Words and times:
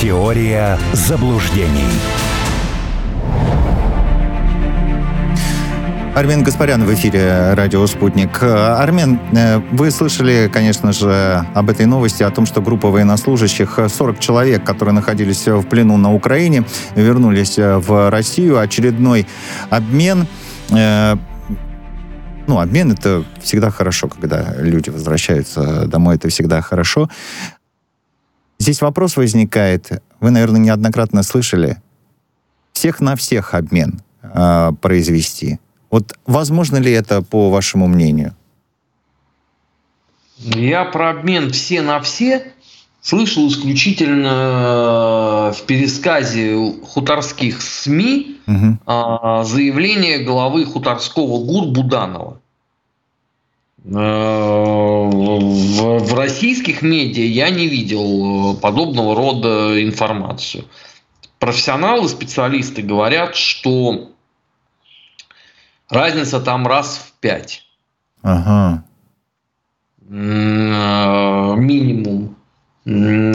Теория 0.00 0.78
заблуждений. 0.94 1.84
Армен 6.14 6.42
Гаспарян 6.42 6.82
в 6.86 6.94
эфире 6.94 7.52
«Радио 7.52 7.86
Спутник». 7.86 8.42
Армен, 8.42 9.20
э, 9.34 9.58
вы 9.72 9.90
слышали, 9.90 10.48
конечно 10.50 10.94
же, 10.94 11.44
об 11.52 11.68
этой 11.68 11.84
новости, 11.84 12.22
о 12.22 12.30
том, 12.30 12.46
что 12.46 12.62
группа 12.62 12.88
военнослужащих, 12.88 13.78
40 13.88 14.18
человек, 14.20 14.64
которые 14.64 14.94
находились 14.94 15.46
в 15.46 15.64
плену 15.64 15.98
на 15.98 16.14
Украине, 16.14 16.64
вернулись 16.94 17.58
в 17.58 18.10
Россию. 18.10 18.58
Очередной 18.58 19.26
обмен 19.68 20.26
э, 20.70 21.16
ну, 22.46 22.58
обмен 22.58 22.90
это 22.90 23.24
всегда 23.40 23.70
хорошо, 23.70 24.08
когда 24.08 24.54
люди 24.58 24.88
возвращаются 24.90 25.86
домой, 25.86 26.16
это 26.16 26.30
всегда 26.30 26.62
хорошо. 26.62 27.08
Здесь 28.60 28.82
вопрос 28.82 29.16
возникает, 29.16 30.02
вы, 30.20 30.30
наверное, 30.30 30.60
неоднократно 30.60 31.22
слышали, 31.22 31.78
всех 32.72 33.00
на 33.00 33.16
всех 33.16 33.54
обмен 33.54 34.02
э, 34.22 34.72
произвести. 34.82 35.58
Вот 35.90 36.12
возможно 36.26 36.76
ли 36.76 36.92
это, 36.92 37.22
по 37.22 37.50
вашему 37.50 37.86
мнению? 37.86 38.36
Я 40.36 40.84
про 40.84 41.10
обмен 41.10 41.50
все 41.50 41.80
на 41.80 42.00
все 42.00 42.52
слышал 43.00 43.48
исключительно 43.48 45.54
в 45.56 45.62
пересказе 45.66 46.74
хуторских 46.84 47.62
СМИ 47.62 48.40
угу. 48.46 49.44
заявление 49.44 50.18
главы 50.18 50.66
хуторского 50.66 51.44
ГУР 51.44 51.68
Буданова. 51.68 52.39
Э, 53.84 53.90
в 55.08 56.14
российских 56.14 56.82
медиа 56.82 57.24
я 57.24 57.50
не 57.50 57.66
видел 57.66 58.56
подобного 58.56 59.14
рода 59.14 59.82
информацию. 59.82 60.64
Профессионалы, 61.38 62.08
специалисты 62.08 62.82
говорят, 62.82 63.36
что 63.36 64.12
разница 65.88 66.40
там 66.40 66.66
раз 66.66 66.98
в 66.98 67.12
пять. 67.20 67.64
Ага. 68.22 68.84
Э, 70.10 71.54
минимум. 71.56 72.36
Мне 72.84 73.32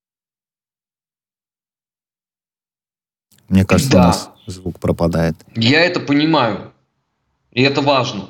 кажется, 3.65 3.91
да. 3.91 4.03
у 4.03 4.07
нас 4.07 4.31
звук 4.45 4.79
пропадает. 4.79 5.35
Я 5.55 5.81
это 5.81 5.99
понимаю. 5.99 6.71
И 7.51 7.63
это 7.63 7.81
важно. 7.81 8.29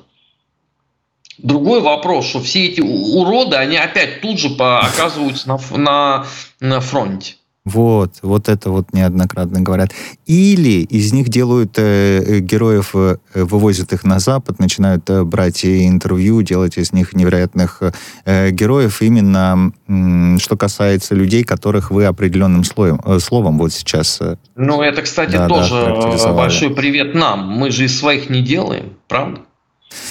Другой 1.38 1.82
вопрос, 1.82 2.26
что 2.26 2.42
все 2.42 2.66
эти 2.66 2.82
уроды, 2.82 3.56
они 3.56 3.78
опять 3.78 4.22
тут 4.22 4.40
же 4.40 4.50
оказываются 4.58 5.48
на, 5.48 5.60
на, 5.78 6.26
на 6.60 6.80
фронте. 6.80 7.36
Вот, 7.66 8.20
вот 8.22 8.48
это 8.48 8.70
вот 8.70 8.94
неоднократно 8.94 9.60
говорят. 9.60 9.92
Или 10.28 10.84
из 10.84 11.12
них 11.14 11.30
делают 11.30 11.80
э, 11.80 12.22
э 12.24 12.40
героев, 12.40 12.92
э, 12.94 13.18
вывозят 13.34 13.92
их 13.92 14.04
на 14.04 14.20
Запад, 14.20 14.60
начинают 14.60 15.10
э, 15.10 15.24
брать 15.24 15.66
интервью, 15.66 16.44
делать 16.44 16.78
из 16.78 16.94
них 16.94 17.16
невероятных 17.16 17.82
э, 18.26 18.52
героев, 18.52 19.02
именно 19.02 19.74
э, 19.88 20.38
что 20.38 20.58
касается 20.58 21.16
людей, 21.16 21.44
которых 21.44 21.90
вы 21.90 22.06
определенным 22.06 22.64
слоем, 22.64 23.02
э, 23.04 23.18
словом 23.18 23.58
вот 23.58 23.74
сейчас... 23.74 24.22
Э, 24.22 24.38
ну, 24.56 24.84
это, 24.84 25.02
кстати, 25.02 25.32
да, 25.32 25.48
тоже 25.48 25.74
да, 25.74 26.34
большой 26.34 26.70
привет 26.70 27.16
нам. 27.16 27.50
Мы 27.50 27.72
же 27.72 27.86
из 27.86 27.98
своих 27.98 28.30
не 28.30 28.44
делаем, 28.44 28.94
правда? 29.08 29.42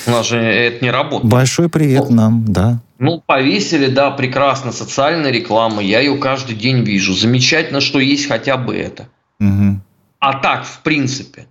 У 0.07 0.11
нас 0.11 0.27
же 0.27 0.39
это 0.39 0.85
не 0.85 0.91
работает. 0.91 1.31
Большой 1.31 1.69
привет 1.69 2.11
ну, 2.11 2.17
нам, 2.17 2.45
да. 2.47 2.81
Ну, 2.99 3.23
повесили, 3.25 3.87
да, 3.87 4.11
прекрасно, 4.11 4.73
социальная 4.73 5.31
реклама, 5.31 5.83
я 5.83 6.01
ее 6.01 6.17
каждый 6.19 6.57
день 6.57 6.85
вижу. 6.85 7.15
Замечательно, 7.15 7.81
что 7.81 7.99
есть 8.01 8.29
хотя 8.29 8.57
бы 8.57 8.77
это. 8.77 9.09
Угу. 9.41 9.81
А 10.21 10.39
так, 10.41 10.65
в 10.65 10.81
принципе, 10.81 11.47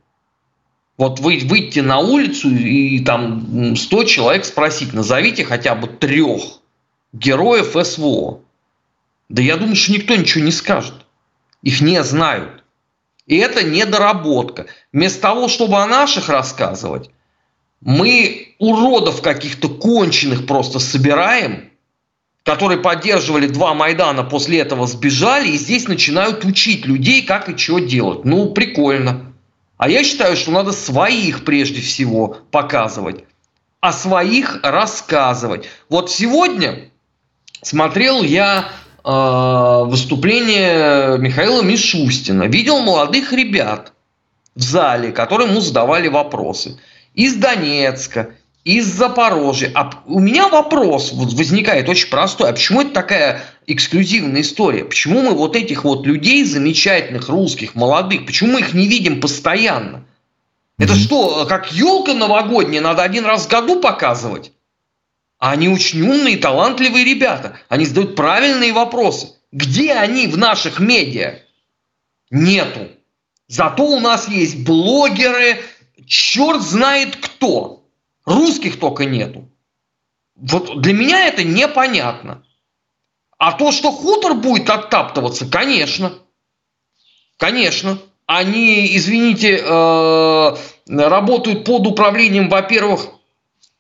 вот 0.98 1.20
вы, 1.20 1.40
выйти 1.44 1.80
на 1.80 2.00
улицу 2.00 2.50
и 2.50 3.00
там 3.00 3.76
100 3.76 4.04
человек 4.06 4.46
спросить, 4.46 4.94
назовите 4.94 5.44
хотя 5.44 5.76
бы 5.76 5.88
трех 5.88 6.42
героев 7.12 7.76
СВО. 7.86 8.42
Да 9.30 9.42
я 9.42 9.58
думаю, 9.58 9.76
что 9.76 9.94
никто 9.94 10.16
ничего 10.16 10.44
не 10.44 10.52
скажет. 10.52 10.94
Их 11.62 11.82
не 11.82 12.04
знают. 12.04 12.64
И 13.26 13.38
это 13.38 13.64
недоработка. 13.64 14.68
Вместо 14.92 15.22
того, 15.22 15.48
чтобы 15.48 15.82
о 15.82 15.88
наших 15.88 16.30
рассказывать, 16.30 17.10
мы 17.86 18.56
уродов 18.60 19.22
каких-то 19.22 19.68
конченых 19.68 20.46
просто 20.46 20.80
собираем, 20.80 21.70
которые 22.44 22.80
поддерживали 22.80 23.48
два 23.48 23.74
Майдана, 23.74 24.24
после 24.24 24.60
этого 24.60 24.88
сбежали, 24.88 25.50
и 25.50 25.58
здесь 25.58 25.88
начинают 25.88 26.46
учить 26.46 26.86
людей, 26.86 27.24
как 27.24 27.50
и 27.50 27.58
что 27.58 27.80
делать. 27.80 28.26
Ну, 28.26 28.52
прикольно. 28.52 29.34
А 29.78 29.90
я 29.90 30.04
считаю, 30.04 30.38
что 30.38 30.52
надо 30.52 30.72
своих 30.72 31.44
прежде 31.44 31.82
всего 31.82 32.38
показывать, 32.52 33.26
а 33.82 33.92
своих 33.92 34.60
рассказывать. 34.64 35.68
Вот 35.90 36.10
сегодня 36.10 36.90
смотрел 37.62 38.24
я 38.24 38.70
э, 39.04 39.84
выступление 39.86 41.18
Михаила 41.18 41.62
Мишустина, 41.62 42.44
видел 42.44 42.80
молодых 42.80 43.34
ребят 43.34 43.92
в 44.56 44.62
зале, 44.62 45.12
которые 45.12 45.50
ему 45.50 45.60
задавали 45.60 46.08
вопросы 46.08 46.80
из 47.14 47.36
Донецка, 47.36 48.36
из 48.64 48.86
Запорожья. 48.86 49.72
А 49.76 50.04
у 50.06 50.20
меня 50.20 50.48
вопрос 50.48 51.12
вот 51.14 51.34
возникает 51.34 51.90
очень 51.90 52.10
простой. 52.10 52.50
А 52.50 52.54
почему 52.54 52.82
это 52.82 52.92
такая 52.92 53.44
эксклюзивная 53.68 54.42
история? 54.42 54.86
Почему 54.86 55.22
мы 55.22 55.32
вот 55.32 55.56
этих 55.56 55.84
вот 55.84 56.06
людей, 56.06 56.44
замечательных 56.46 57.30
русских, 57.30 57.76
молодых, 57.76 58.26
почему 58.26 58.54
мы 58.54 58.62
их 58.62 58.74
не 58.74 58.88
видим 58.88 59.20
постоянно? 59.20 60.06
Это 60.80 60.96
что, 60.96 61.46
как 61.48 61.72
елка 61.72 62.14
новогодняя, 62.14 62.82
надо 62.82 63.04
один 63.04 63.26
раз 63.26 63.46
в 63.46 63.50
году 63.50 63.80
показывать? 63.80 64.52
А 65.38 65.52
они 65.52 65.68
очень 65.68 66.02
умные, 66.02 66.38
талантливые 66.38 67.06
ребята. 67.06 67.58
Они 67.70 67.86
задают 67.86 68.16
правильные 68.16 68.74
вопросы. 68.74 69.28
Где 69.52 69.94
они 69.94 70.28
в 70.28 70.38
наших 70.38 70.80
медиа? 70.80 71.40
Нету. 72.32 72.88
Зато 73.48 73.86
у 73.86 74.00
нас 74.00 74.28
есть 74.28 74.64
блогеры, 74.64 75.62
черт 76.08 76.62
знает 76.62 77.16
кто. 77.16 77.86
Русских 78.26 78.80
только 78.80 79.06
нету. 79.06 79.50
Вот 80.36 80.82
для 80.82 80.94
меня 80.94 81.28
это 81.28 81.44
непонятно. 81.44 82.44
А 83.38 83.52
то, 83.52 83.72
что 83.72 83.92
хутор 83.92 84.36
будет 84.36 84.70
оттаптываться, 84.70 85.46
конечно. 85.46 86.14
Конечно. 87.38 87.98
Они, 88.26 88.96
извините, 88.96 89.58
э, 89.62 90.56
работают 90.88 91.66
под 91.66 91.88
управлением, 91.88 92.48
во-первых, 92.48 93.08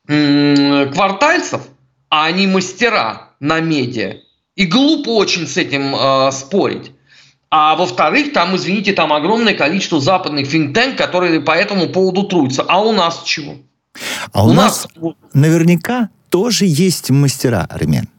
квартальцев, 0.05 1.61
а 2.09 2.25
они 2.25 2.45
мастера 2.45 3.29
на 3.39 3.61
медиа. 3.61 4.17
И 4.55 4.65
глупо 4.65 5.09
очень 5.09 5.47
с 5.47 5.55
этим 5.57 5.95
э, 5.95 6.31
спорить. 6.31 6.91
А 7.55 7.75
во-вторых, 7.75 8.33
там, 8.33 8.55
извините, 8.55 8.93
там 8.93 9.13
огромное 9.13 9.53
количество 9.53 10.01
западных 10.01 10.47
финтенк, 10.47 10.97
которые 10.97 11.39
по 11.39 11.51
этому 11.51 11.87
поводу 11.87 12.23
трудятся. 12.23 12.63
А 12.67 12.81
у 12.81 12.93
нас 12.93 13.21
чего? 13.25 13.57
А 14.31 14.43
у, 14.43 14.49
у 14.49 14.53
нас, 14.53 14.87
нас 14.95 15.13
наверняка 15.35 16.09
тоже 16.31 16.65
есть 16.65 17.11
мастера, 17.11 17.67
Армен. 17.69 18.09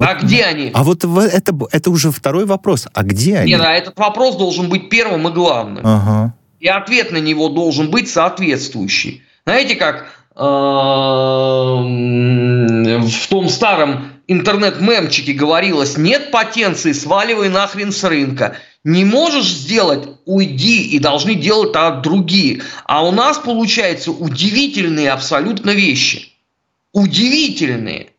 А 0.00 0.14
вот, 0.14 0.24
где 0.24 0.42
они? 0.42 0.72
А 0.74 0.82
вот 0.82 1.04
это, 1.04 1.56
это 1.70 1.90
уже 1.90 2.10
второй 2.10 2.46
вопрос. 2.46 2.88
А 2.92 3.04
где 3.04 3.36
они? 3.36 3.52
Нет, 3.52 3.60
а 3.60 3.72
этот 3.74 3.96
вопрос 3.96 4.34
должен 4.34 4.68
быть 4.68 4.88
первым 4.88 5.28
и 5.28 5.30
главным. 5.30 5.86
Ага. 5.86 6.34
И 6.58 6.66
ответ 6.66 7.12
на 7.12 7.18
него 7.18 7.48
должен 7.48 7.92
быть 7.92 8.10
соответствующий. 8.10 9.22
Знаете, 9.46 9.76
как 9.76 10.10
э, 10.34 10.42
в 13.06 13.28
том 13.28 13.48
старом 13.48 14.06
интернет-мемчике 14.26 15.32
говорилось, 15.32 15.96
нет 15.96 16.32
потенции, 16.32 16.90
сваливай 16.90 17.48
нахрен 17.48 17.92
с 17.92 18.02
рынка. 18.02 18.56
Не 18.84 19.04
можешь 19.04 19.46
сделать, 19.46 20.08
уйди, 20.24 20.88
и 20.88 20.98
должны 20.98 21.34
делать 21.34 21.72
а 21.74 21.90
другие. 21.90 22.62
А 22.84 23.06
у 23.06 23.12
нас 23.12 23.38
получается 23.38 24.10
удивительные 24.10 25.10
абсолютно 25.10 25.70
вещи. 25.70 26.32
Удивительные. 26.92 28.10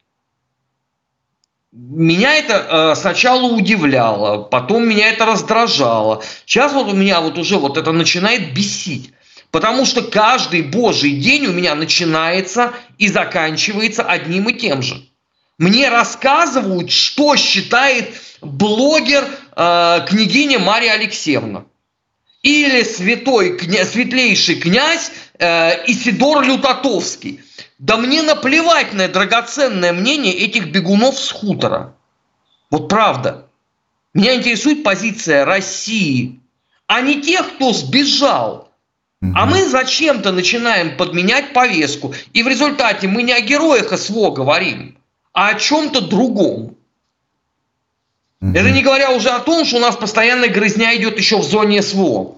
Меня 1.71 2.35
это 2.35 2.91
э, 2.93 2.95
сначала 2.95 3.51
удивляло, 3.51 4.43
потом 4.43 4.87
меня 4.87 5.09
это 5.09 5.25
раздражало. 5.25 6.21
Сейчас 6.45 6.73
вот 6.73 6.87
у 6.87 6.95
меня 6.95 7.21
вот 7.21 7.37
уже 7.37 7.57
вот 7.57 7.77
это 7.77 7.91
начинает 7.91 8.53
бесить. 8.53 9.13
Потому 9.51 9.85
что 9.85 10.01
каждый 10.01 10.61
божий 10.61 11.11
день 11.11 11.47
у 11.47 11.51
меня 11.51 11.75
начинается 11.75 12.73
и 12.97 13.07
заканчивается 13.07 14.03
одним 14.03 14.49
и 14.49 14.53
тем 14.53 14.81
же. 14.81 15.01
Мне 15.61 15.89
рассказывают, 15.89 16.89
что 16.89 17.35
считает 17.35 18.15
блогер 18.41 19.23
э, 19.55 20.05
княгиня 20.07 20.57
Мария 20.57 20.93
Алексеевна. 20.93 21.65
Или 22.41 22.81
святой, 22.81 23.59
кня, 23.59 23.85
светлейший 23.85 24.55
князь 24.55 25.11
э, 25.37 25.85
Исидор 25.85 26.41
Лютотовский. 26.41 27.43
Да 27.77 27.97
мне 27.97 28.23
наплевать 28.23 28.93
на 28.93 29.07
драгоценное 29.07 29.93
мнение 29.93 30.33
этих 30.33 30.71
бегунов 30.71 31.19
с 31.19 31.29
хутора. 31.29 31.93
Вот 32.71 32.89
правда. 32.89 33.45
Меня 34.15 34.33
интересует 34.33 34.81
позиция 34.81 35.45
России, 35.45 36.39
а 36.87 37.01
не 37.01 37.21
тех, 37.21 37.47
кто 37.53 37.71
сбежал. 37.71 38.71
А 39.35 39.45
мы 39.45 39.69
зачем-то 39.69 40.31
начинаем 40.31 40.97
подменять 40.97 41.53
повестку. 41.53 42.15
И 42.33 42.41
в 42.41 42.47
результате 42.47 43.07
мы 43.07 43.21
не 43.21 43.33
о 43.33 43.41
героях 43.41 43.95
СВО 43.95 44.31
говорим, 44.31 44.97
а 45.33 45.49
о 45.49 45.55
чем-то 45.55 46.01
другом. 46.01 46.75
Это 48.41 48.71
не 48.71 48.81
говоря 48.81 49.11
уже 49.11 49.29
о 49.29 49.39
том, 49.39 49.65
что 49.65 49.77
у 49.77 49.79
нас 49.79 49.95
постоянная 49.95 50.49
грызня 50.49 50.95
идет 50.97 51.17
еще 51.17 51.37
в 51.37 51.43
зоне 51.43 51.81
СВО. 51.83 52.37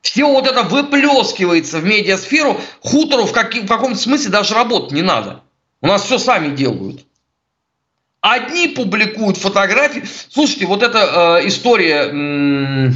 Все 0.00 0.26
вот 0.26 0.46
это 0.46 0.64
выплескивается 0.64 1.78
в 1.78 1.84
медиасферу, 1.84 2.60
хутору 2.80 3.24
в, 3.24 3.32
как, 3.32 3.54
в 3.54 3.66
каком-то 3.66 3.98
смысле 3.98 4.30
даже 4.30 4.54
работать 4.54 4.92
не 4.92 5.02
надо. 5.02 5.42
У 5.80 5.86
нас 5.86 6.02
все 6.02 6.18
сами 6.18 6.54
делают. 6.54 7.04
Одни 8.20 8.68
публикуют 8.68 9.36
фотографии. 9.36 10.02
Слушайте, 10.30 10.66
вот 10.66 10.82
эта 10.82 11.40
э, 11.42 11.46
история 11.46 12.92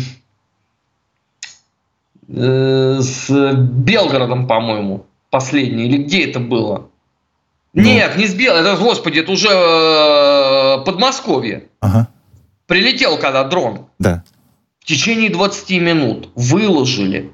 э, 2.28 3.00
с 3.00 3.30
Белгородом, 3.30 4.48
по-моему, 4.48 5.06
последняя, 5.30 5.86
или 5.86 5.98
где 5.98 6.28
это 6.28 6.40
было? 6.40 6.88
Ну. 7.74 7.82
Нет, 7.82 8.16
не 8.16 8.26
с 8.26 8.34
Белгородом, 8.34 8.74
это, 8.74 8.82
господи, 8.82 9.20
это 9.20 9.32
уже 9.32 9.48
э, 9.48 10.84
Подмосковье. 10.84 11.68
Ага. 11.80 12.08
Прилетел 12.66 13.18
когда 13.18 13.44
дрон. 13.44 13.88
Да 13.98 14.24
в 14.82 14.84
течение 14.84 15.30
20 15.30 15.70
минут 15.80 16.30
выложили 16.34 17.32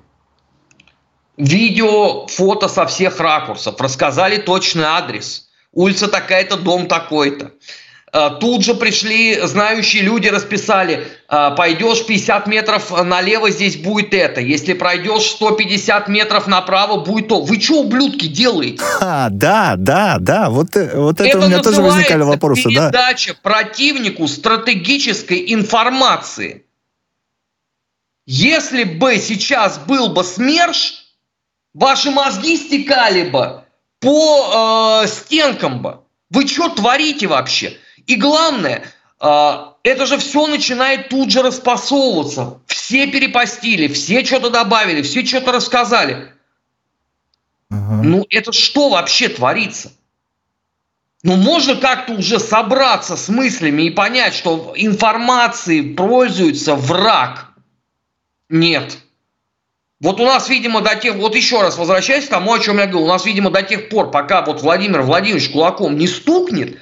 видео, 1.38 2.26
фото 2.26 2.69
со 2.69 2.87
всех 2.87 3.19
ракурсов, 3.20 3.81
рассказали 3.81 4.37
точный 4.37 4.85
адрес. 4.85 5.49
Улица 5.73 6.08
такая-то, 6.08 6.58
дом 6.58 6.88
такой-то. 6.88 7.52
А, 8.11 8.31
тут 8.31 8.65
же 8.65 8.75
пришли 8.75 9.39
знающие 9.43 10.03
люди, 10.03 10.29
расписали, 10.29 11.07
а, 11.29 11.51
пойдешь 11.51 12.07
50 12.07 12.47
метров 12.47 12.91
налево, 13.05 13.51
здесь 13.51 13.77
будет 13.77 14.15
это. 14.15 14.41
Если 14.41 14.73
пройдешь 14.73 15.25
150 15.25 16.09
метров 16.09 16.47
направо, 16.47 17.05
будет 17.05 17.29
то. 17.29 17.41
Вы 17.43 17.61
что, 17.61 17.81
ублюдки, 17.81 18.27
делаете? 18.27 18.83
А, 19.01 19.29
да, 19.31 19.75
да, 19.77 20.19
да, 20.21 20.51
вот, 20.51 20.77
э, 20.77 20.91
вот 20.95 21.21
это, 21.21 21.29
это 21.29 21.39
у 21.39 21.49
меня 21.49 21.63
тоже 21.63 21.83
возникали 21.83 22.23
вопросы. 22.23 22.65
передача 22.65 23.33
да. 23.33 23.39
противнику 23.43 24.27
стратегической 24.27 25.53
информации. 25.53 26.65
Если 28.27 28.85
бы 28.85 29.17
сейчас 29.17 29.79
был 29.79 30.09
бы 30.09 30.25
СМЕРШ, 30.25 31.05
ваши 31.75 32.11
мозги 32.11 32.57
стекали 32.57 33.29
бы 33.31 33.63
по 34.01 35.03
э, 35.05 35.09
стенкам 35.09 35.81
бы. 35.81 36.01
Вы 36.31 36.47
что 36.47 36.69
творите 36.69 37.27
вообще? 37.27 37.79
И 38.09 38.17
главное, 38.17 38.85
э, 39.21 39.53
это 39.83 40.07
же 40.07 40.17
все 40.17 40.47
начинает 40.47 41.11
тут 41.11 41.31
же 41.31 41.43
распасовываться. 41.43 42.59
Все 42.67 43.07
перепостили, 43.07 43.87
все 43.87 44.25
что-то 44.25 44.49
добавили, 44.49 45.03
все 45.03 45.25
что-то 45.25 45.53
рассказали. 45.53 46.33
Ага. 47.71 48.03
Ну 48.03 48.27
это 48.31 48.53
что 48.53 48.89
вообще 48.89 49.29
творится? 49.29 49.93
Ну, 51.23 51.37
можно 51.37 51.77
как-то 51.77 52.15
уже 52.15 52.39
собраться 52.39 53.17
с 53.17 53.29
мыслями 53.29 53.83
и 53.83 53.91
понять, 53.91 54.35
что 54.35 54.73
информацией 54.77 55.95
пользуется 55.95 56.77
враг. 56.77 57.49
Нет. 58.49 58.97
Вот 60.01 60.21
у 60.21 60.25
нас, 60.25 60.49
видимо, 60.49 60.81
до 60.81 60.95
тех, 60.95 61.17
вот 61.17 61.35
еще 61.35 61.61
раз 61.61 61.77
возвращаясь 61.77 62.27
к 62.27 62.31
тому, 62.31 62.55
о 62.55 62.61
чем 62.61 62.79
я 62.79 62.87
говорил, 62.87 63.03
у 63.03 63.13
нас, 63.13 63.27
видимо, 63.27 63.51
до 63.51 63.63
тех 63.63 63.89
пор, 63.91 64.13
пока 64.13 64.43
вот 64.43 64.63
Владимир 64.63 65.03
Владимирович 65.03 65.51
кулаком 65.51 65.99
не 65.99 66.07
стукнет, 66.07 66.79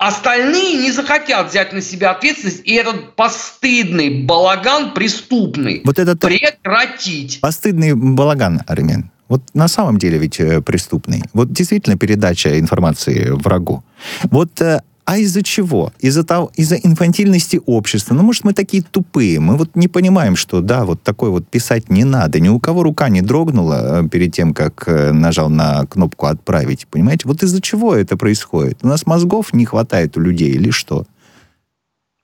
остальные 0.00 0.78
не 0.78 0.92
захотят 0.92 1.50
взять 1.50 1.74
на 1.74 1.82
себя 1.82 2.12
ответственность 2.12 2.62
и 2.64 2.72
этот 2.72 3.14
постыдный 3.16 4.24
балаган 4.24 4.94
преступный 4.94 5.82
вот 5.84 5.98
это 5.98 6.16
прекратить. 6.16 7.40
Постыдный 7.40 7.94
балаган, 7.94 8.62
Армен. 8.66 9.10
Вот 9.28 9.42
на 9.52 9.68
самом 9.68 9.98
деле 9.98 10.18
ведь 10.18 10.40
э, 10.40 10.62
преступный. 10.62 11.22
Вот 11.34 11.52
действительно 11.52 11.96
передача 11.98 12.58
информации 12.58 13.28
врагу. 13.30 13.84
Вот 14.24 14.60
э, 14.62 14.80
а 15.10 15.18
из-за 15.18 15.42
чего? 15.42 15.92
Из-за 15.98 16.22
того, 16.22 16.52
из-за 16.54 16.76
инфантильности 16.76 17.60
общества. 17.66 18.14
Ну, 18.14 18.22
может, 18.22 18.44
мы 18.44 18.52
такие 18.52 18.84
тупые. 18.84 19.40
Мы 19.40 19.56
вот 19.56 19.74
не 19.74 19.88
понимаем, 19.88 20.36
что 20.36 20.60
да, 20.60 20.84
вот 20.84 21.02
такой 21.02 21.30
вот 21.30 21.48
писать 21.48 21.90
не 21.90 22.04
надо. 22.04 22.38
Ни 22.38 22.48
у 22.48 22.60
кого 22.60 22.84
рука 22.84 23.08
не 23.08 23.20
дрогнула 23.20 24.04
э, 24.04 24.08
перед 24.08 24.32
тем, 24.32 24.54
как 24.54 24.84
э, 24.86 25.10
нажал 25.10 25.50
на 25.50 25.84
кнопку 25.86 26.26
«Отправить». 26.26 26.86
Понимаете? 26.86 27.26
Вот 27.26 27.42
из-за 27.42 27.60
чего 27.60 27.96
это 27.96 28.16
происходит? 28.16 28.78
У 28.82 28.86
нас 28.86 29.04
мозгов 29.04 29.52
не 29.52 29.64
хватает 29.64 30.16
у 30.16 30.20
людей 30.20 30.52
или 30.52 30.70
что? 30.70 31.06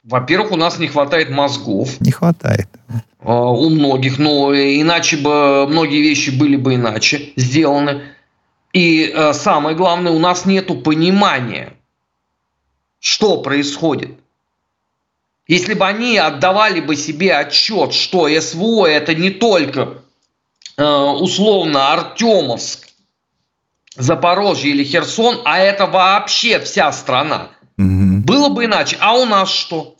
Во-первых, 0.05 0.53
у 0.53 0.57
нас 0.57 0.79
не 0.79 0.87
хватает 0.87 1.29
мозгов. 1.29 2.01
Не 2.01 2.13
хватает. 2.13 2.69
Э, 3.21 3.33
у 3.33 3.69
многих, 3.69 4.21
но 4.21 4.55
иначе 4.55 5.17
бы 5.17 5.67
многие 5.67 6.03
вещи 6.03 6.31
были 6.31 6.55
бы 6.55 6.77
иначе 6.77 7.33
сделаны. 7.35 8.03
И 8.73 9.13
самое 9.33 9.75
главное, 9.75 10.13
у 10.13 10.21
нас 10.21 10.47
нет 10.47 10.85
понимания 10.85 11.73
что 13.07 13.37
происходит. 13.37 14.19
Если 15.47 15.75
бы 15.75 15.87
они 15.87 16.19
отдавали 16.19 16.81
бы 16.81 16.97
себе 16.97 17.37
отчет, 17.37 17.95
что 17.95 18.29
СВО 18.29 18.87
это 18.87 19.15
не 19.15 19.31
только 19.31 20.03
э, 20.77 20.85
условно 20.85 21.93
Артемовск, 21.93 22.89
Запорожье 23.95 24.73
или 24.73 24.83
Херсон, 24.83 25.41
а 25.45 25.61
это 25.61 25.87
вообще 25.87 26.59
вся 26.59 26.91
страна. 26.91 27.51
Угу. 27.79 28.25
Было 28.25 28.49
бы 28.49 28.65
иначе. 28.65 28.97
А 28.99 29.17
у 29.17 29.25
нас 29.25 29.53
что? 29.53 29.95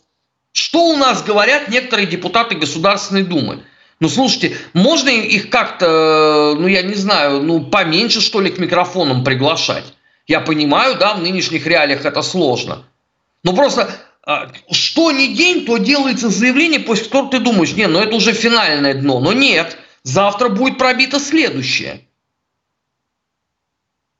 Что 0.51 0.89
у 0.89 0.97
нас 0.97 1.23
говорят 1.23 1.69
некоторые 1.69 2.07
депутаты 2.07 2.55
Государственной 2.55 3.23
Думы? 3.23 3.63
Ну, 4.01 4.09
слушайте, 4.09 4.57
можно 4.73 5.07
их 5.07 5.49
как-то, 5.49 6.55
ну, 6.59 6.67
я 6.67 6.81
не 6.81 6.95
знаю, 6.95 7.41
ну, 7.41 7.61
поменьше, 7.61 8.19
что 8.19 8.41
ли, 8.41 8.51
к 8.51 8.59
микрофонам 8.59 9.23
приглашать? 9.23 9.85
Я 10.27 10.41
понимаю, 10.41 10.97
да, 10.99 11.13
в 11.13 11.21
нынешних 11.21 11.65
реалиях 11.65 12.03
это 12.03 12.21
сложно. 12.21 12.83
Ну 13.47 13.53
просто 13.53 13.89
а, 14.23 14.51
что 14.71 15.13
ни 15.13 15.27
день, 15.27 15.65
то 15.65 15.77
делается 15.77 16.27
заявление, 16.27 16.81
после 16.81 17.05
которого 17.05 17.31
ты 17.31 17.39
думаешь, 17.39 17.71
не, 17.71 17.87
ну 17.87 17.97
это 18.01 18.13
уже 18.13 18.33
финальное 18.33 18.93
дно. 18.93 19.21
Но 19.21 19.31
нет, 19.31 19.77
завтра 20.03 20.49
будет 20.49 20.77
пробито 20.77 21.17
следующее. 21.17 22.01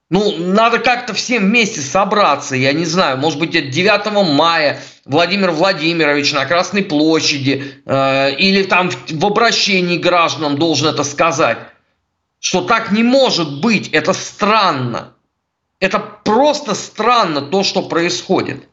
Ну, 0.09 0.38
надо 0.38 0.79
как-то 0.79 1.13
всем 1.13 1.47
вместе 1.47 1.81
собраться, 1.81 2.56
я 2.56 2.71
не 2.71 2.85
знаю, 2.85 3.18
может 3.18 3.38
быть, 3.38 3.53
это 3.53 3.68
9 3.68 4.33
мая 4.33 4.81
Владимир 5.03 5.51
Владимирович 5.51 6.31
на 6.31 6.45
Красной 6.45 6.83
площади 6.83 7.81
э, 7.85 8.36
или 8.36 8.63
там 8.63 8.89
в, 8.89 9.12
в 9.12 9.25
обращении 9.25 9.98
гражданам 9.98 10.57
должен 10.57 10.88
это 10.88 11.03
сказать, 11.03 11.57
что 12.39 12.62
так 12.62 12.93
не 12.93 13.03
может 13.03 13.60
быть, 13.60 13.89
это 13.89 14.13
странно. 14.13 15.15
Это 15.81 16.00
просто 16.00 16.74
странно 16.75 17.41
то, 17.41 17.63
что 17.63 17.81
происходит. 17.81 18.69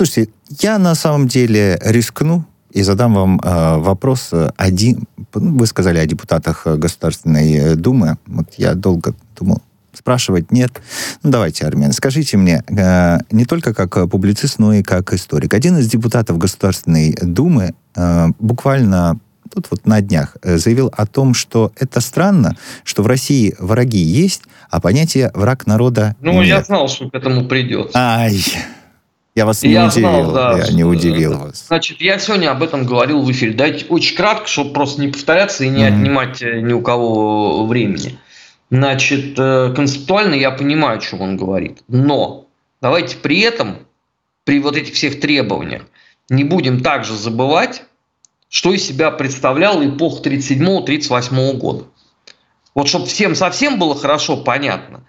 Слушайте, 0.00 0.32
я 0.60 0.78
на 0.78 0.94
самом 0.94 1.28
деле 1.28 1.78
рискну 1.84 2.46
и 2.70 2.80
задам 2.80 3.12
вам 3.12 3.38
э, 3.38 3.76
вопрос 3.76 4.30
один. 4.56 5.04
Ну, 5.34 5.58
вы 5.58 5.66
сказали 5.66 5.98
о 5.98 6.06
депутатах 6.06 6.66
Государственной 6.66 7.76
Думы. 7.76 8.16
Вот 8.24 8.46
я 8.56 8.72
долго 8.72 9.12
думал, 9.38 9.60
спрашивать 9.92 10.52
нет. 10.52 10.80
Ну, 11.22 11.30
давайте, 11.30 11.66
Армен, 11.66 11.92
скажите 11.92 12.38
мне, 12.38 12.64
э, 12.66 13.18
не 13.30 13.44
только 13.44 13.74
как 13.74 14.08
публицист, 14.08 14.58
но 14.58 14.72
и 14.72 14.82
как 14.82 15.12
историк. 15.12 15.52
Один 15.52 15.76
из 15.76 15.86
депутатов 15.86 16.38
Государственной 16.38 17.12
Думы 17.20 17.74
э, 17.94 18.26
буквально 18.38 19.20
тут 19.52 19.66
вот 19.70 19.84
на 19.84 20.00
днях 20.00 20.38
заявил 20.42 20.90
о 20.96 21.04
том, 21.04 21.34
что 21.34 21.72
это 21.78 22.00
странно, 22.00 22.56
что 22.84 23.02
в 23.02 23.06
России 23.06 23.54
враги 23.58 23.98
есть, 23.98 24.44
а 24.70 24.80
понятие 24.80 25.30
«враг 25.34 25.66
народа» 25.66 26.16
Ну, 26.22 26.40
нет. 26.40 26.46
я 26.46 26.62
знал, 26.62 26.88
что 26.88 27.10
к 27.10 27.14
этому 27.14 27.44
придет. 27.44 27.90
Ай, 27.92 28.42
я 29.34 29.46
вас 29.46 29.62
не 29.62 29.72
я 29.72 29.86
удивил. 29.86 30.08
Знал, 30.08 30.32
да, 30.32 30.58
я 30.58 30.72
не 30.72 30.84
удивил 30.84 31.32
это, 31.32 31.40
вас. 31.40 31.66
Значит, 31.68 32.00
я 32.00 32.18
сегодня 32.18 32.50
об 32.50 32.62
этом 32.62 32.84
говорил 32.84 33.22
в 33.22 33.30
эфире. 33.30 33.52
Дайте 33.52 33.86
очень 33.86 34.16
кратко, 34.16 34.48
чтобы 34.48 34.72
просто 34.72 35.00
не 35.00 35.08
повторяться 35.08 35.64
и 35.64 35.68
не 35.68 35.84
mm-hmm. 35.84 36.00
отнимать 36.00 36.42
э, 36.42 36.60
ни 36.60 36.72
у 36.72 36.82
кого 36.82 37.66
времени. 37.66 38.18
Значит, 38.70 39.38
э, 39.38 39.72
концептуально 39.74 40.34
я 40.34 40.50
понимаю, 40.50 40.98
о 40.98 41.00
чем 41.00 41.20
он 41.20 41.36
говорит. 41.36 41.78
Но 41.86 42.46
давайте 42.80 43.16
при 43.16 43.40
этом, 43.40 43.86
при 44.44 44.60
вот 44.60 44.76
этих 44.76 44.94
всех 44.94 45.20
требованиях, 45.20 45.82
не 46.28 46.44
будем 46.44 46.80
также 46.80 47.14
забывать, 47.14 47.84
что 48.48 48.72
из 48.72 48.84
себя 48.84 49.10
представляла 49.12 49.86
эпоха 49.86 50.22
37-38 50.28 51.52
года. 51.54 51.84
Вот 52.74 52.88
чтобы 52.88 53.06
всем 53.06 53.34
совсем 53.34 53.78
было 53.78 53.96
хорошо 53.96 54.36
понятно, 54.38 55.04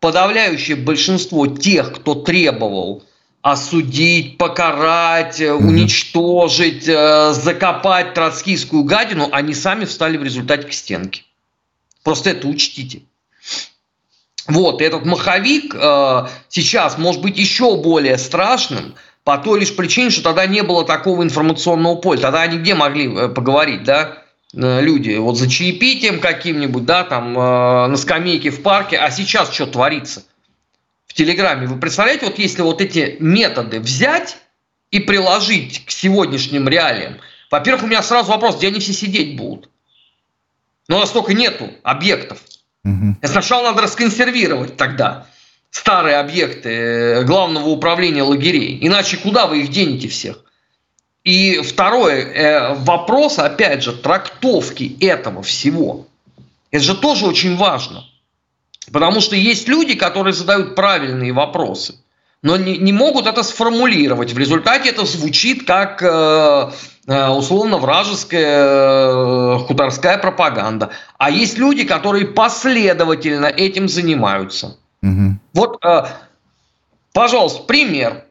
подавляющее 0.00 0.76
большинство 0.76 1.46
тех, 1.46 1.92
кто 1.92 2.14
требовал 2.14 3.04
осудить, 3.44 4.38
покарать, 4.38 5.38
mm-hmm. 5.38 5.52
уничтожить, 5.52 6.88
э, 6.88 7.32
закопать 7.34 8.14
троцкийскую 8.14 8.84
гадину, 8.84 9.28
они 9.32 9.52
сами 9.52 9.84
встали 9.84 10.16
в 10.16 10.24
результате 10.24 10.66
к 10.66 10.72
стенке. 10.72 11.24
Просто 12.02 12.30
это 12.30 12.48
учтите. 12.48 13.02
Вот, 14.48 14.80
этот 14.80 15.04
маховик 15.04 15.74
э, 15.74 16.26
сейчас 16.48 16.96
может 16.96 17.20
быть 17.20 17.36
еще 17.36 17.76
более 17.76 18.16
страшным 18.16 18.94
по 19.24 19.36
той 19.36 19.60
лишь 19.60 19.76
причине, 19.76 20.08
что 20.08 20.22
тогда 20.22 20.46
не 20.46 20.62
было 20.62 20.86
такого 20.86 21.22
информационного 21.22 21.96
поля. 21.96 22.20
Тогда 22.20 22.40
они 22.40 22.56
где 22.56 22.74
могли 22.74 23.14
э, 23.14 23.28
поговорить, 23.28 23.84
да, 23.84 24.22
люди? 24.54 25.16
Вот 25.16 25.36
за 25.36 25.50
чаепитием 25.50 26.18
каким-нибудь, 26.18 26.86
да, 26.86 27.04
там, 27.04 27.38
э, 27.38 27.86
на 27.88 27.96
скамейке 27.98 28.48
в 28.48 28.62
парке. 28.62 28.96
А 28.96 29.10
сейчас 29.10 29.52
что 29.52 29.66
творится? 29.66 30.22
В 31.14 31.16
Телеграме. 31.16 31.68
Вы 31.68 31.78
представляете, 31.78 32.26
вот 32.26 32.40
если 32.40 32.62
вот 32.62 32.80
эти 32.80 33.16
методы 33.20 33.78
взять 33.78 34.36
и 34.90 34.98
приложить 34.98 35.86
к 35.86 35.92
сегодняшним 35.92 36.66
реалиям, 36.66 37.18
во-первых, 37.52 37.84
у 37.84 37.86
меня 37.86 38.02
сразу 38.02 38.32
вопрос, 38.32 38.56
где 38.56 38.66
они 38.66 38.80
все 38.80 38.92
сидеть 38.92 39.36
будут? 39.36 39.70
Но 40.88 40.98
настолько 40.98 41.32
нету 41.32 41.70
объектов. 41.84 42.40
Угу. 42.82 43.18
Сначала 43.22 43.62
надо 43.62 43.82
расконсервировать 43.82 44.76
тогда 44.76 45.28
старые 45.70 46.16
объекты 46.16 46.70
э, 46.70 47.22
главного 47.22 47.68
управления 47.68 48.24
лагерей. 48.24 48.80
Иначе 48.82 49.16
куда 49.16 49.46
вы 49.46 49.60
их 49.60 49.68
денете 49.68 50.08
всех? 50.08 50.42
И 51.22 51.60
второе, 51.60 52.24
э, 52.24 52.74
вопрос, 52.74 53.38
опять 53.38 53.84
же, 53.84 53.92
трактовки 53.92 54.96
этого 55.00 55.44
всего. 55.44 56.08
Это 56.72 56.82
же 56.82 56.96
тоже 56.96 57.26
очень 57.26 57.56
важно. 57.56 58.04
Потому 58.94 59.20
что 59.20 59.36
есть 59.36 59.68
люди, 59.68 59.94
которые 59.94 60.32
задают 60.32 60.74
правильные 60.74 61.32
вопросы, 61.32 61.96
но 62.42 62.56
не, 62.56 62.78
не 62.78 62.92
могут 62.92 63.26
это 63.26 63.42
сформулировать. 63.42 64.32
В 64.32 64.38
результате 64.38 64.88
это 64.88 65.04
звучит 65.04 65.66
как 65.66 66.02
э, 66.02 66.70
Э, 67.06 67.28
условно 67.28 67.76
вражеская 67.76 68.66
э, 68.66 69.58
хуторская 69.66 70.16
пропаганда. 70.16 70.90
А 71.18 71.30
есть 71.30 71.58
люди, 71.58 71.84
которые 71.84 72.26
последовательно 72.26 73.46
этим 73.46 73.88
занимаются. 73.88 74.78
Угу. 75.02 75.38
Вот, 75.52 75.84
э, 75.84 76.06
пожалуйста, 77.12 77.64
пример. 77.64 78.24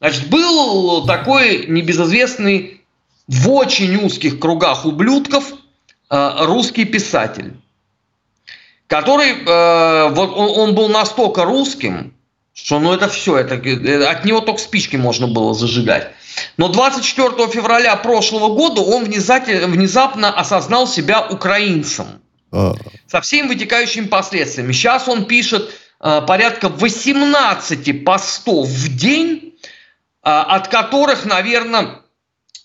Значит, 0.00 0.28
был 0.28 1.06
такой 1.06 1.66
небезызвестный 1.68 2.82
в 3.28 3.48
очень 3.50 3.96
узких 4.04 4.38
кругах 4.38 4.84
ублюдков 4.84 5.52
русский 6.10 6.84
писатель, 6.84 7.54
который, 8.92 9.44
вот 10.10 10.36
он, 10.36 10.60
он 10.60 10.74
был 10.74 10.88
настолько 10.88 11.44
русским, 11.44 12.14
что 12.52 12.78
ну 12.78 12.92
это 12.92 13.08
все, 13.08 13.38
это, 13.38 13.54
от 14.10 14.24
него 14.24 14.40
только 14.40 14.60
спички 14.60 14.96
можно 14.96 15.26
было 15.26 15.54
зажигать. 15.54 16.12
Но 16.56 16.68
24 16.68 17.48
февраля 17.48 17.96
прошлого 17.96 18.54
года 18.54 18.82
он 18.82 19.04
внезапно 19.04 20.30
осознал 20.30 20.86
себя 20.86 21.26
украинцем. 21.26 22.22
А. 22.52 22.74
Со 23.06 23.20
всеми 23.20 23.48
вытекающими 23.48 24.06
последствиями. 24.06 24.72
Сейчас 24.72 25.08
он 25.08 25.24
пишет 25.24 25.70
э, 26.00 26.20
порядка 26.26 26.68
18 26.68 28.04
постов 28.04 28.68
в 28.68 28.96
день, 28.96 29.54
э, 30.22 30.28
от 30.28 30.68
которых, 30.68 31.24
наверное, 31.24 32.02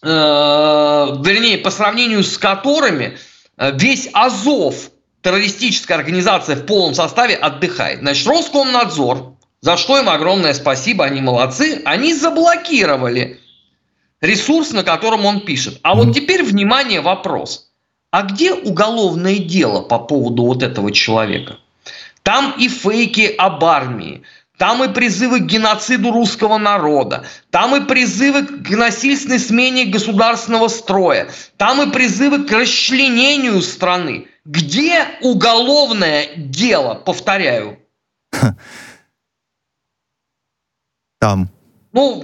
э, 0.04 0.08
вернее, 0.08 1.58
по 1.58 1.72
сравнению 1.72 2.24
с 2.24 2.38
которыми 2.38 3.18
весь 3.58 4.10
Азов, 4.14 4.92
террористическая 5.22 5.98
организация 5.98 6.56
в 6.56 6.66
полном 6.66 6.94
составе, 6.94 7.36
отдыхает. 7.36 8.00
Значит, 8.00 8.28
Роскомнадзор, 8.28 9.34
за 9.62 9.78
что 9.78 10.00
им 10.00 10.10
огромное 10.10 10.54
спасибо, 10.54 11.06
они 11.06 11.22
молодцы, 11.22 11.82
они 11.86 12.14
заблокировали 12.14 13.40
ресурс, 14.22 14.72
на 14.72 14.84
котором 14.84 15.26
он 15.26 15.42
пишет. 15.42 15.80
А 15.84 15.96
вот 15.96 16.14
теперь, 16.14 16.44
внимание, 16.44 17.02
вопрос. 17.02 17.70
А 18.12 18.24
где 18.24 18.54
уголовное 18.54 19.38
дело 19.38 19.82
по 19.82 20.00
поводу 20.00 20.44
вот 20.44 20.64
этого 20.64 20.92
человека? 20.92 21.58
Там 22.24 22.54
и 22.58 22.68
фейки 22.68 23.34
об 23.38 23.64
армии, 23.64 24.24
там 24.58 24.84
и 24.84 24.92
призывы 24.92 25.40
к 25.40 25.46
геноциду 25.46 26.12
русского 26.12 26.58
народа, 26.58 27.26
там 27.52 27.76
и 27.76 27.86
призывы 27.86 28.46
к 28.46 28.70
насильственной 28.72 29.40
смене 29.40 29.86
государственного 29.86 30.68
строя, 30.68 31.30
там 31.58 31.82
и 31.82 31.92
призывы 31.92 32.44
к 32.44 32.52
расчленению 32.52 33.62
страны. 33.62 34.28
Где 34.46 35.06
уголовное 35.22 36.30
дело, 36.36 36.96
повторяю? 36.96 37.80
Там. 41.20 41.50
Ну, 41.94 42.24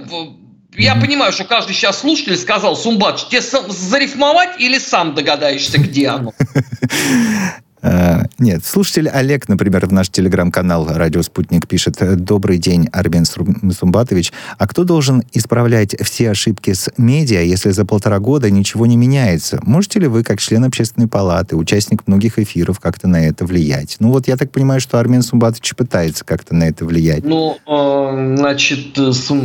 я 0.76 0.94
понимаю, 0.94 1.32
что 1.32 1.44
каждый 1.44 1.74
сейчас 1.74 1.98
слушатель 1.98 2.36
сказал, 2.36 2.76
Сумбач, 2.76 3.26
тебе 3.26 3.40
зарифмовать 3.40 4.60
или 4.60 4.78
сам 4.78 5.14
догадаешься, 5.14 5.78
где 5.78 6.08
оно? 6.08 6.32
Э, 7.84 8.22
нет, 8.38 8.64
слушатель 8.64 9.08
Олег, 9.08 9.46
например, 9.48 9.86
в 9.86 9.92
наш 9.92 10.08
телеграм-канал 10.08 10.88
«Радио 10.88 11.20
Спутник» 11.22 11.68
пишет 11.68 11.98
«Добрый 12.24 12.56
день, 12.56 12.88
Армен 12.92 13.26
Сумбатович. 13.26 14.32
А 14.56 14.66
кто 14.66 14.84
должен 14.84 15.22
исправлять 15.32 15.94
все 16.02 16.30
ошибки 16.30 16.72
с 16.72 16.90
медиа, 16.96 17.42
если 17.42 17.70
за 17.70 17.84
полтора 17.84 18.18
года 18.20 18.50
ничего 18.50 18.86
не 18.86 18.96
меняется? 18.96 19.60
Можете 19.62 20.00
ли 20.00 20.06
вы, 20.06 20.24
как 20.24 20.40
член 20.40 20.64
общественной 20.64 21.08
палаты, 21.08 21.56
участник 21.56 22.06
многих 22.06 22.38
эфиров, 22.38 22.80
как-то 22.80 23.06
на 23.06 23.26
это 23.26 23.44
влиять?» 23.44 23.96
Ну 24.00 24.08
вот 24.08 24.28
я 24.28 24.38
так 24.38 24.50
понимаю, 24.50 24.80
что 24.80 24.98
Армен 24.98 25.20
Сумбатович 25.22 25.74
пытается 25.76 26.24
как-то 26.24 26.54
на 26.54 26.64
это 26.64 26.86
влиять. 26.86 27.24
Ну, 27.24 27.58
э, 27.66 28.36
значит, 28.38 28.98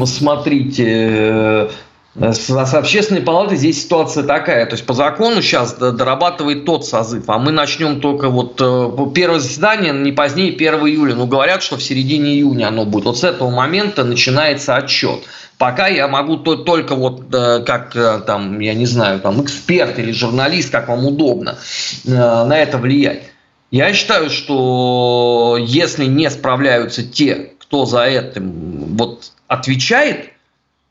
смотрите, 0.05 1.69
с, 2.19 2.49
с 2.49 2.73
общественной 2.73 3.21
палатой 3.21 3.57
здесь 3.57 3.83
ситуация 3.83 4.23
такая. 4.23 4.65
То 4.65 4.73
есть 4.73 4.85
по 4.85 4.93
закону 4.93 5.41
сейчас 5.41 5.73
дорабатывает 5.73 6.65
тот 6.65 6.85
созыв, 6.85 7.23
а 7.27 7.39
мы 7.39 7.51
начнем 7.51 8.01
только 8.01 8.29
вот 8.29 8.59
э, 8.59 9.11
первое 9.15 9.39
заседание 9.39 9.93
не 9.93 10.11
позднее 10.11 10.53
1 10.53 10.73
июля. 10.87 11.15
Ну, 11.15 11.27
говорят, 11.27 11.63
что 11.63 11.77
в 11.77 11.83
середине 11.83 12.31
июня 12.31 12.67
оно 12.67 12.85
будет. 12.85 13.05
Вот 13.05 13.17
с 13.17 13.23
этого 13.23 13.49
момента 13.49 14.03
начинается 14.03 14.75
отчет. 14.75 15.23
Пока 15.57 15.87
я 15.87 16.07
могу 16.07 16.37
только 16.37 16.95
вот 16.95 17.33
э, 17.33 17.63
как 17.65 17.95
э, 17.95 18.19
там, 18.25 18.59
я 18.59 18.73
не 18.73 18.85
знаю, 18.85 19.21
там 19.21 19.41
эксперт 19.41 19.97
или 19.97 20.11
журналист, 20.11 20.71
как 20.71 20.89
вам 20.89 21.05
удобно, 21.05 21.57
на 22.05 22.57
это 22.57 22.77
влиять. 22.77 23.23
Я 23.71 23.93
считаю, 23.93 24.29
что 24.29 25.57
если 25.59 26.05
не 26.05 26.29
справляются 26.29 27.03
те, 27.03 27.51
кто 27.59 27.85
за 27.85 28.03
этим 28.03 28.97
вот 28.97 29.31
отвечает, 29.47 30.31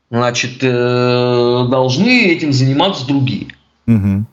значит, 0.09 0.57
э, 0.61 1.65
должны 1.69 2.27
этим 2.27 2.51
заниматься 2.51 3.05
другие. 3.05 3.47
Угу. 3.87 4.25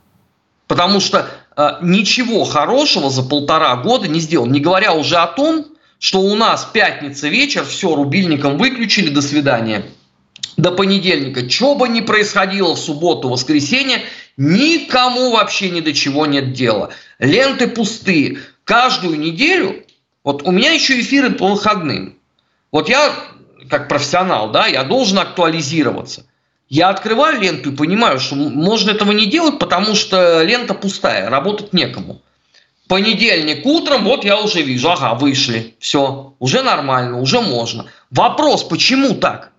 Потому 0.67 1.01
что 1.01 1.29
э, 1.57 1.69
ничего 1.83 2.45
хорошего 2.45 3.11
за 3.11 3.23
полтора 3.23 3.77
года 3.77 4.09
не 4.09 4.21
сделал. 4.21 4.47
Не 4.47 4.61
говоря 4.61 4.95
уже 4.95 5.17
о 5.17 5.27
том, 5.27 5.67
что 5.99 6.21
у 6.21 6.35
нас 6.35 6.69
пятница 6.73 7.29
вечер, 7.29 7.65
все, 7.65 7.95
рубильником 7.95 8.59
выключили, 8.59 9.09
до 9.09 9.23
свидания. 9.23 9.87
До 10.57 10.71
понедельника. 10.71 11.49
Что 11.49 11.75
бы 11.75 11.89
ни 11.89 12.01
происходило 12.01 12.75
в 12.75 12.79
субботу, 12.79 13.29
воскресенье, 13.29 14.01
никому 14.37 15.33
вообще 15.33 15.71
ни 15.71 15.81
до 15.81 15.93
чего 15.93 16.27
нет 16.27 16.53
дела. 16.53 16.91
Ленты 17.19 17.69
пустые. 17.69 18.39
Каждую 18.65 19.19
неделю, 19.19 19.85
вот 20.25 20.43
у 20.43 20.51
меня 20.51 20.73
еще 20.73 21.01
эфиры 21.01 21.31
по 21.31 21.49
выходным. 21.49 22.17
Вот 22.73 22.89
я 22.89 23.15
как 23.69 23.89
профессионал, 23.89 24.51
да, 24.51 24.67
я 24.67 24.85
должен 24.85 25.19
актуализироваться. 25.19 26.27
Я 26.69 26.89
открываю 26.89 27.41
ленту 27.41 27.73
и 27.73 27.77
понимаю, 27.77 28.19
что 28.19 28.35
можно 28.35 28.91
этого 28.91 29.13
не 29.13 29.27
делать, 29.27 29.59
потому 29.59 29.95
что 29.95 30.43
лента 30.43 30.75
пустая, 30.75 31.31
работать 31.31 31.73
некому. 31.73 32.23
Понедельник 32.89 33.65
утром, 33.67 34.05
вот 34.05 34.25
я 34.25 34.41
уже 34.41 34.63
вижу, 34.63 34.91
ага, 34.91 35.15
вышли, 35.15 35.77
все, 35.79 36.35
уже 36.39 36.63
нормально, 36.63 37.21
уже 37.21 37.41
можно. 37.41 37.87
Вопрос, 38.11 38.65
почему 38.65 39.15
так? 39.15 39.53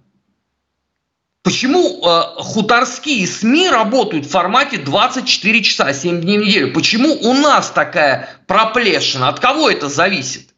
Почему 1.44 2.02
э, 2.06 2.22
хуторские 2.42 3.26
СМИ 3.26 3.70
работают 3.70 4.26
в 4.26 4.32
формате 4.32 4.78
24 4.80 5.64
часа, 5.64 5.94
7 5.94 6.20
дней 6.20 6.40
в 6.40 6.42
неделю? 6.42 6.74
Почему 6.74 7.14
у 7.14 7.34
нас 7.34 7.70
такая 7.70 8.30
проплешина? 8.48 9.30
От 9.30 9.40
кого 9.40 9.70
это 9.70 9.88
зависит? 9.88 10.50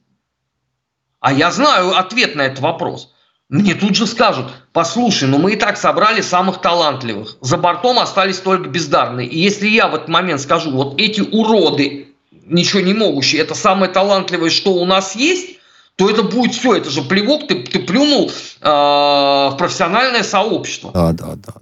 А 1.19 1.31
я 1.31 1.51
знаю 1.51 1.95
ответ 1.95 2.33
на 2.33 2.41
этот 2.41 2.59
вопрос. 2.59 3.13
Мне 3.49 3.73
тут 3.73 3.95
же 3.95 4.05
скажут, 4.05 4.45
послушай, 4.73 5.27
ну 5.27 5.39
мы 5.39 5.53
и 5.53 5.55
так 5.55 5.75
собрали 5.75 6.21
самых 6.21 6.61
талантливых, 6.61 7.37
за 7.41 7.57
бортом 7.57 7.97
остались 7.97 8.37
только 8.37 8.69
бездарные. 8.69 9.27
И 9.27 9.39
если 9.39 9.67
я 9.67 9.87
в 9.87 9.95
этот 9.95 10.07
момент 10.07 10.39
скажу, 10.39 10.69
вот 10.69 11.01
эти 11.01 11.21
уроды, 11.21 12.13
ничего 12.45 12.81
не 12.81 12.93
могущие, 12.93 13.41
это 13.41 13.55
самое 13.55 13.91
талантливое, 13.91 14.51
что 14.51 14.73
у 14.73 14.85
нас 14.85 15.15
есть, 15.15 15.57
то 15.95 16.07
это 16.07 16.21
будет 16.21 16.53
все, 16.53 16.75
это 16.75 16.91
же 16.91 17.01
плевок, 17.01 17.47
ты, 17.47 17.63
ты 17.63 17.79
плюнул 17.79 18.29
э, 18.29 18.69
в 18.69 19.55
профессиональное 19.57 20.23
сообщество. 20.23 20.91
Да, 20.93 21.11
да, 21.13 21.35
да. 21.35 21.53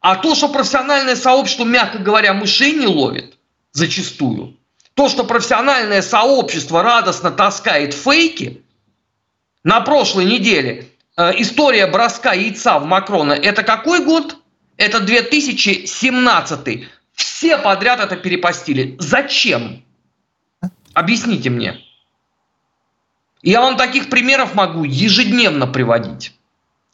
А 0.00 0.16
то, 0.16 0.34
что 0.34 0.48
профессиональное 0.48 1.16
сообщество, 1.16 1.64
мягко 1.64 1.98
говоря, 1.98 2.32
мышей 2.32 2.72
не 2.72 2.86
ловит, 2.86 3.36
зачастую, 3.72 4.56
то, 4.94 5.10
что 5.10 5.24
профессиональное 5.24 6.00
сообщество 6.00 6.82
радостно 6.82 7.30
таскает 7.30 7.92
фейки, 7.92 8.64
на 9.62 9.82
прошлой 9.82 10.24
неделе 10.24 10.89
история 11.36 11.86
броска 11.86 12.32
яйца 12.32 12.78
в 12.78 12.84
Макрона, 12.84 13.32
это 13.32 13.62
какой 13.62 14.04
год? 14.04 14.36
Это 14.76 15.00
2017. 15.00 16.88
Все 17.12 17.58
подряд 17.58 18.00
это 18.00 18.16
перепостили. 18.16 18.96
Зачем? 18.98 19.84
Объясните 20.94 21.50
мне. 21.50 21.78
Я 23.42 23.60
вам 23.60 23.76
таких 23.76 24.08
примеров 24.08 24.54
могу 24.54 24.84
ежедневно 24.84 25.66
приводить. 25.66 26.34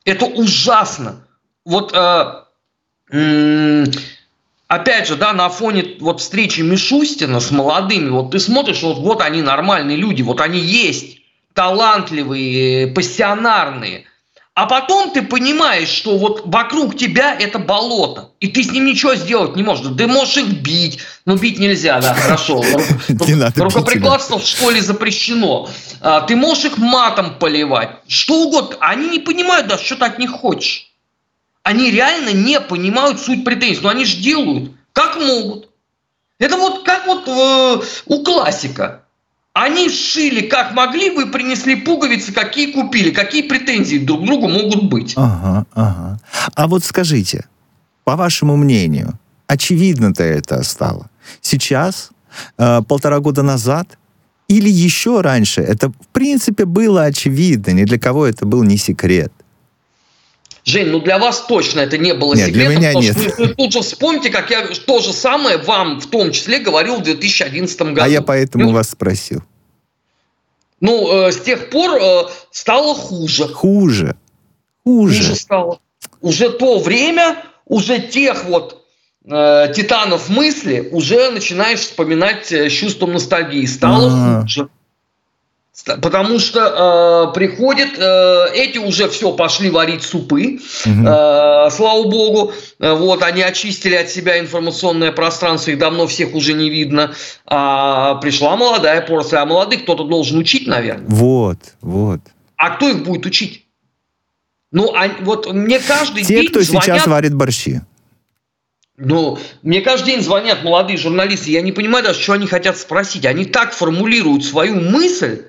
Это 0.05 0.27
ужасно. 0.27 1.27
Вот 1.65 1.93
э, 1.93 3.85
опять 4.69 5.09
же, 5.09 5.17
да, 5.17 5.33
на 5.33 5.49
фоне 5.49 5.97
вот 6.01 6.21
встречи 6.21 6.61
Мишустина 6.61 7.41
с 7.41 7.51
молодыми, 7.51 8.11
вот 8.11 8.33
ты 8.33 8.39
смотришь, 8.39 8.83
вот, 8.83 8.99
вот 8.99 9.21
они 9.21 9.43
нормальные 9.43 9.97
люди, 9.97 10.23
вот 10.23 10.41
они 10.41 10.59
есть, 10.59 11.21
талантливые, 11.55 12.89
пассионарные– 12.89 14.07
а 14.57 14.65
потом 14.65 15.11
ты 15.11 15.21
понимаешь, 15.21 15.91
что 15.91 16.17
вот 16.17 16.47
вокруг 16.47 16.97
тебя 16.97 17.37
это 17.39 17.59
болото, 17.59 18.31
и 18.41 18.49
ты 18.49 18.63
с 18.63 18.73
ним 18.73 18.87
ничего 18.87 19.15
сделать 19.15 19.55
не 19.55 19.63
можешь. 19.63 19.95
Ты 19.99 20.07
можешь 20.07 20.39
их 20.39 20.47
бить, 20.47 21.01
но 21.27 21.37
бить 21.37 21.59
нельзя, 21.59 22.01
да, 22.01 22.15
хорошо. 22.19 22.65
Рукоприкладство 23.55 24.39
в 24.39 24.47
школе 24.47 24.81
запрещено. 24.81 25.69
А, 26.01 26.23
ты 26.23 26.37
можешь 26.37 26.65
их 26.65 26.79
матом 26.79 27.35
поливать, 27.39 27.91
что 28.09 28.45
угодно. 28.45 28.79
Они 28.81 29.11
не 29.11 29.19
понимают 29.19 29.67
даже, 29.67 29.85
что 29.85 29.97
ты 29.97 30.07
от 30.07 30.19
них 30.19 30.31
хочешь. 30.31 30.91
Они 31.63 31.91
реально 31.91 32.31
не 32.31 32.59
понимают 32.59 33.21
суть 33.21 33.45
претензий, 33.45 33.81
но 33.83 33.91
они 33.91 34.07
же 34.07 34.17
делают, 34.17 34.71
как 34.95 35.19
могут. 35.21 35.69
Это 36.39 36.57
вот 36.57 36.83
как 36.83 37.07
вот 37.07 37.29
э, 37.29 37.83
у 38.07 38.25
классика. 38.25 39.03
Они 39.57 39.89
шили 39.89 40.43
как 40.43 40.75
могли, 40.75 41.09
вы 41.09 41.29
принесли 41.29 41.77
пуговицы, 41.77 42.31
какие 42.31 42.73
купили, 42.73 43.11
какие 43.11 43.41
претензии 43.41 43.97
друг 43.97 44.21
к 44.21 44.27
другу 44.27 44.49
могут 44.49 44.91
быть. 44.91 45.15
Ага, 45.17 45.65
ага. 45.73 46.21
А 46.55 46.67
вот 46.67 46.85
скажите, 46.85 47.47
по 48.05 48.17
вашему 48.17 48.57
мнению, 48.57 49.19
очевидно-то 49.47 50.23
это 50.23 50.63
стало? 50.63 51.09
Сейчас, 51.41 52.11
э, 52.59 52.83
полтора 52.87 53.21
года 53.21 53.43
назад, 53.43 53.97
или 54.47 54.69
еще 54.69 55.23
раньше, 55.23 55.63
это 55.63 55.89
в 55.89 56.09
принципе 56.13 56.67
было 56.67 57.05
очевидно, 57.05 57.71
ни 57.71 57.85
для 57.85 57.99
кого 57.99 58.27
это 58.27 58.45
был 58.45 58.63
не 58.63 58.77
секрет. 58.77 59.33
Жень, 60.67 60.89
ну 60.89 60.99
для 61.01 61.19
вас 61.19 61.45
точно 61.47 61.81
это 61.81 61.97
не 61.97 62.13
было 62.13 62.35
нет, 62.35 62.47
секретом. 62.47 62.71
Для 62.71 62.79
меня 62.79 62.95
нет. 62.95 63.17
Что 63.17 63.31
вы, 63.31 63.47
вы 63.47 63.55
тут 63.55 63.73
же 63.73 63.83
вспомните, 63.83 64.31
как 64.31 64.51
я 64.51 64.67
то 64.67 64.99
же 64.99 65.13
самое 65.13 65.59
вам 65.59 66.01
в 66.01 66.09
том 66.09 66.33
числе 66.33 66.59
говорил 66.59 66.97
в 66.97 67.03
2011 67.05 67.81
году. 67.83 68.03
А 68.03 68.09
я 68.09 68.21
поэтому 68.21 68.65
ну, 68.65 68.73
вас 68.73 68.91
спросил. 68.91 69.45
Ну, 70.81 71.29
э, 71.29 71.33
с 71.33 71.41
тех 71.41 71.71
пор 71.71 72.03
э, 72.03 72.25
стало 72.51 72.97
хуже. 72.97 73.47
Хуже. 73.47 74.17
Хуже. 74.83 75.23
Хуже 75.23 75.35
стало. 75.37 75.79
Уже 76.21 76.51
то 76.51 76.81
время, 76.81 77.45
уже 77.65 78.01
тех 78.01 78.45
вот 78.47 78.85
э, 79.25 79.73
титанов 79.73 80.29
мысли 80.29 80.89
уже 80.91 81.31
начинаешь 81.31 81.79
вспоминать 81.79 82.51
э, 82.51 82.69
с 82.69 82.73
чувством 82.73 83.13
ностальгии. 83.13 83.67
Стало 83.67 84.09
А-а-а. 84.09 84.41
хуже. 84.43 84.69
Потому 85.85 86.39
что 86.39 87.29
э, 87.31 87.35
приходят, 87.35 87.91
э, 87.99 88.47
эти 88.55 88.79
уже 88.79 89.09
все 89.09 89.33
пошли 89.33 89.71
варить 89.71 90.03
супы, 90.03 90.59
угу. 90.87 91.07
э, 91.07 91.71
слава 91.71 92.09
богу, 92.09 92.53
э, 92.81 92.93
вот 92.93 93.23
они 93.23 93.43
очистили 93.43 93.95
от 93.95 94.09
себя 94.09 94.41
информационное 94.41 95.13
пространство, 95.13 95.71
их 95.71 95.79
давно 95.79 96.07
всех 96.07 96.35
уже 96.35 96.55
не 96.55 96.71
видно. 96.71 97.15
А 97.45 98.17
пришла 98.17 98.57
молодая 98.57 99.03
порция, 99.03 99.43
а 99.43 99.47
молодых 99.47 99.83
кто-то 99.83 100.05
должен 100.05 100.39
учить, 100.39 100.67
наверное. 100.67 101.07
Вот, 101.09 101.59
вот. 101.83 102.21
А 102.57 102.71
кто 102.71 102.89
их 102.89 103.05
будет 103.05 103.27
учить? 103.27 103.67
Ну, 104.73 104.93
а, 104.95 105.09
вот 105.21 105.53
мне 105.53 105.79
каждый 105.79 106.25
Те, 106.25 106.41
день 106.41 106.49
кто 106.49 106.63
звонят... 106.63 106.85
сейчас 106.85 107.07
варит 107.07 107.35
борщи. 107.35 107.83
Ну, 108.97 109.39
мне 109.63 109.83
каждый 109.83 110.07
день 110.13 110.23
звонят 110.23 110.65
молодые 110.65 110.97
журналисты, 110.97 111.51
я 111.51 111.61
не 111.61 111.73
понимаю 111.73 112.03
даже, 112.03 112.21
что 112.21 112.33
они 112.33 112.47
хотят 112.47 112.79
спросить. 112.79 113.27
Они 113.27 113.45
так 113.45 113.75
формулируют 113.75 114.43
свою 114.45 114.75
мысль, 114.77 115.45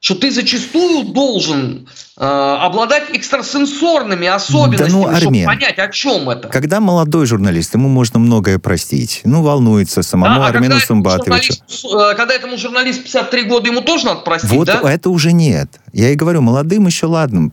что 0.00 0.14
ты 0.14 0.30
зачастую 0.30 1.04
должен 1.04 1.86
э, 2.16 2.24
обладать 2.24 3.10
экстрасенсорными 3.12 4.26
особенностями, 4.26 4.88
да 4.88 4.96
ну, 4.96 5.06
Армен, 5.06 5.20
чтобы 5.20 5.44
понять, 5.44 5.78
о 5.78 5.88
чем 5.88 6.30
это. 6.30 6.48
Когда 6.48 6.80
молодой 6.80 7.26
журналист, 7.26 7.74
ему 7.74 7.90
можно 7.90 8.18
многое 8.18 8.58
простить. 8.58 9.20
Ну, 9.24 9.42
волнуется 9.42 10.02
самому 10.02 10.40
да, 10.40 10.46
а 10.46 10.48
Армену 10.48 10.76
когда 10.76 10.86
Сумбатовичу. 10.86 11.52
Э, 11.52 12.14
когда 12.16 12.34
этому 12.34 12.56
журналисту 12.56 13.02
53 13.02 13.42
года, 13.42 13.68
ему 13.68 13.82
тоже 13.82 14.06
надо 14.06 14.20
простить, 14.20 14.50
Вот 14.50 14.68
да? 14.68 14.80
это 14.90 15.10
уже 15.10 15.32
нет. 15.32 15.68
Я 15.92 16.08
и 16.08 16.14
говорю, 16.14 16.40
молодым 16.40 16.86
еще 16.86 17.04
ладно. 17.04 17.50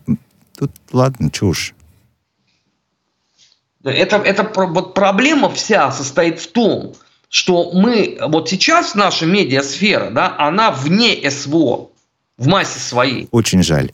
Тут 0.58 0.72
ладно, 0.94 1.30
чушь. 1.30 1.74
Это, 3.84 4.18
это 4.18 4.50
вот 4.56 4.94
проблема 4.94 5.50
вся 5.50 5.92
состоит 5.92 6.40
в 6.40 6.52
том, 6.52 6.94
что 7.30 7.72
мы, 7.74 8.18
вот 8.22 8.50
сейчас 8.50 8.96
наша 8.96 9.26
медиасфера, 9.26 10.12
да, 10.12 10.34
она 10.38 10.72
вне 10.72 11.30
СВО 11.30 11.92
в 12.38 12.48
массе 12.48 12.80
своей. 12.80 13.28
Очень 13.32 13.64
жаль. 13.64 13.92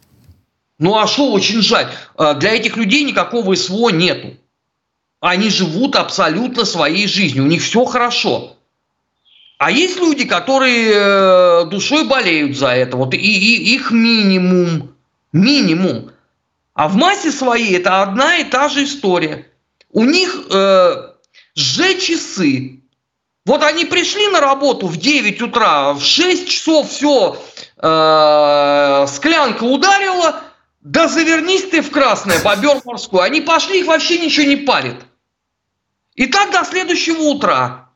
Ну 0.79 0.97
а 0.97 1.07
что 1.07 1.31
очень 1.31 1.61
жаль? 1.61 1.87
А, 2.15 2.33
для 2.33 2.55
этих 2.55 2.77
людей 2.77 3.03
никакого 3.03 3.55
СВО 3.55 3.89
нету. 3.89 4.35
Они 5.21 5.49
живут 5.49 5.95
абсолютно 5.95 6.65
своей 6.65 7.07
жизнью, 7.07 7.45
у 7.45 7.47
них 7.47 7.63
все 7.63 7.85
хорошо. 7.85 8.57
А 9.57 9.71
есть 9.71 9.97
люди, 9.97 10.25
которые 10.25 10.91
э, 10.93 11.65
душой 11.67 12.05
болеют 12.05 12.57
за 12.57 12.69
это, 12.69 12.97
вот 12.97 13.13
и, 13.13 13.17
и 13.17 13.73
их 13.73 13.91
минимум, 13.91 14.93
минимум. 15.31 16.11
А 16.73 16.89
в 16.89 16.95
массе 16.95 17.31
своей 17.31 17.77
это 17.77 18.01
одна 18.01 18.39
и 18.39 18.43
та 18.43 18.67
же 18.67 18.83
история. 18.83 19.47
У 19.89 20.03
них 20.03 20.47
э, 20.51 21.13
же 21.55 21.99
часы. 21.99 22.81
Вот 23.45 23.63
они 23.63 23.85
пришли 23.85 24.27
на 24.27 24.41
работу 24.41 24.87
в 24.87 24.97
9 24.97 25.41
утра, 25.41 25.93
в 25.93 26.01
6 26.01 26.49
часов 26.49 26.89
все, 26.89 27.41
Э, 27.85 29.05
склянка 29.07 29.65
ударила, 29.65 30.41
да 30.79 31.09
завернись 31.09 31.65
ты 31.69 31.81
в 31.81 31.91
красное, 31.91 32.41
бобер 32.41 32.81
морской. 32.85 33.25
Они 33.25 33.41
пошли, 33.41 33.81
их 33.81 33.87
вообще 33.87 34.19
ничего 34.19 34.47
не 34.47 34.55
парит. 34.55 34.95
И 36.15 36.27
так 36.27 36.51
до 36.53 36.63
следующего 36.63 37.23
утра. 37.23 37.89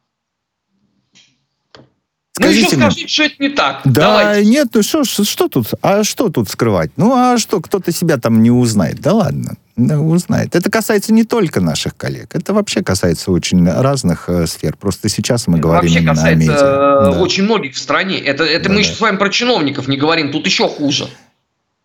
Скажите 2.33 2.61
ну 2.61 2.67
еще 2.67 2.75
скажите, 2.75 3.07
что 3.07 3.23
это 3.23 3.35
не 3.39 3.49
так. 3.49 3.81
Да, 3.85 3.91
Давайте. 3.91 4.49
нет, 4.49 4.67
ну 4.73 4.83
что, 4.83 5.05
что 5.05 5.47
тут, 5.47 5.67
а 5.81 6.03
что 6.03 6.27
тут 6.29 6.49
скрывать? 6.49 6.91
Ну 6.97 7.13
а 7.15 7.37
что, 7.37 7.61
кто-то 7.61 7.93
себя 7.93 8.17
там 8.17 8.43
не 8.43 8.51
узнает? 8.51 8.99
Да 8.99 9.13
ладно, 9.13 9.55
узнает. 9.77 10.55
Это 10.55 10.71
касается 10.71 11.13
не 11.13 11.23
только 11.23 11.61
наших 11.61 11.95
коллег, 11.95 12.35
это 12.35 12.53
вообще 12.53 12.83
касается 12.83 13.31
очень 13.31 13.69
разных 13.69 14.27
э, 14.27 14.47
сфер. 14.47 14.75
Просто 14.75 15.07
сейчас 15.09 15.47
мы 15.47 15.59
это 15.59 15.67
говорим 15.67 15.91
вообще 15.93 16.07
касается 16.07 16.27
о 16.27 16.35
медиа. 16.35 16.53
Э, 16.53 17.13
да. 17.13 17.21
очень 17.21 17.43
многих 17.43 17.75
в 17.75 17.79
стране. 17.79 18.17
Это, 18.19 18.43
это 18.43 18.65
да, 18.65 18.69
мы 18.69 18.75
да. 18.75 18.81
еще 18.81 18.93
с 18.93 18.99
вами 18.99 19.17
про 19.17 19.29
чиновников 19.29 19.87
не 19.87 19.97
говорим, 19.97 20.31
тут 20.31 20.45
еще 20.45 20.67
хуже. 20.67 21.07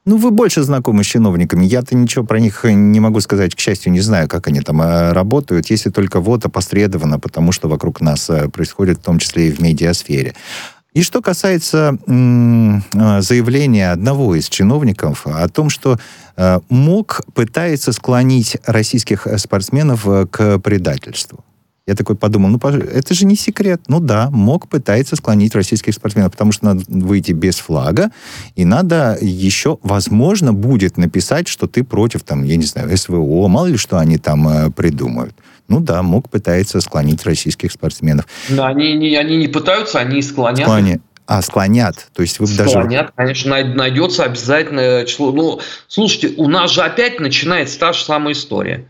Ну, 0.05 0.17
вы 0.17 0.33
больше 0.33 0.63
знакомы 0.63 1.05
с 1.05 1.07
чиновниками. 1.07 1.65
Я-то 1.65 1.95
ничего 1.95 2.25
про 2.25 2.41
них 2.41 2.65
не 2.65 2.99
могу 2.99 3.21
сказать. 3.21 3.55
К 3.55 3.61
счастью, 3.61 3.93
не 3.93 4.01
знаю, 4.01 4.29
как 4.29 4.49
они 4.49 4.61
там 4.61 4.83
э, 4.83 5.13
работают, 5.13 5.71
если 5.71 5.91
только 5.91 6.21
вот 6.21 6.45
опосредованно, 6.45 7.21
потому 7.21 7.53
что 7.53 7.69
вокруг 7.69 8.01
нас 8.01 8.29
происходит, 8.53 8.99
в 8.99 9.03
том 9.03 9.19
числе 9.19 9.49
и 9.49 9.53
в 9.53 9.61
медиасфере. 9.61 10.35
И 10.95 11.03
что 11.03 11.23
касается 11.23 11.97
э, 12.07 13.21
заявления 13.23 13.93
одного 13.93 14.35
из 14.35 14.49
чиновников 14.49 15.27
о 15.27 15.49
том, 15.49 15.71
что 15.71 15.99
э, 16.37 16.61
МОК 16.69 17.23
пытается 17.35 17.93
склонить 17.93 18.59
российских 18.67 19.27
спортсменов 19.39 20.07
к 20.31 20.59
предательству. 20.59 21.45
Я 21.85 21.97
такой 21.97 22.14
подумал, 22.14 22.49
ну, 22.49 22.59
это 22.68 23.12
же 23.12 23.27
не 23.27 23.35
секрет. 23.35 23.83
Ну 23.88 23.99
да, 23.99 24.31
МОК 24.31 24.68
пытается 24.68 25.16
склонить 25.16 25.55
российских 25.55 25.95
спортсменов, 25.95 26.31
потому 26.31 26.53
что 26.53 26.66
надо 26.66 26.85
выйти 26.87 27.33
без 27.33 27.57
флага, 27.57 28.12
и 28.55 28.64
надо 28.64 29.18
еще, 29.21 29.79
возможно, 29.83 30.53
будет 30.53 30.97
написать, 30.97 31.49
что 31.49 31.66
ты 31.66 31.83
против, 31.83 32.23
там, 32.23 32.45
я 32.45 32.57
не 32.57 32.64
знаю, 32.64 32.97
СВО, 32.97 33.49
мало 33.49 33.66
ли 33.66 33.77
что 33.77 33.99
они 33.99 34.18
там 34.18 34.49
э, 34.49 34.71
придумают. 34.71 35.35
Ну 35.66 35.81
да, 35.81 36.03
МОК 36.03 36.31
пытается 36.31 36.81
склонить 36.81 37.25
российских 37.25 37.73
спортсменов. 37.73 38.27
Но 38.49 38.64
они 38.64 38.95
не, 38.95 39.16
они 39.16 39.37
не 39.37 39.49
пытаются, 39.49 39.99
они 39.99 40.23
склонят. 40.23 40.68
Склони... 40.68 41.01
А, 41.27 41.40
склонят. 41.42 42.09
То 42.14 42.23
есть 42.23 42.38
вы 42.40 42.47
склонят, 42.47 42.88
даже... 42.88 43.12
Конечно, 43.16 43.64
найдется 43.75 44.25
обязательно 44.25 45.05
число. 45.07 45.33
Ну, 45.33 45.61
слушайте, 45.88 46.35
у 46.37 46.49
нас 46.49 46.71
же 46.71 46.83
опять 46.83 47.21
начинается 47.21 47.79
та 47.79 47.92
же 47.92 48.05
самая 48.05 48.35
история. 48.35 48.87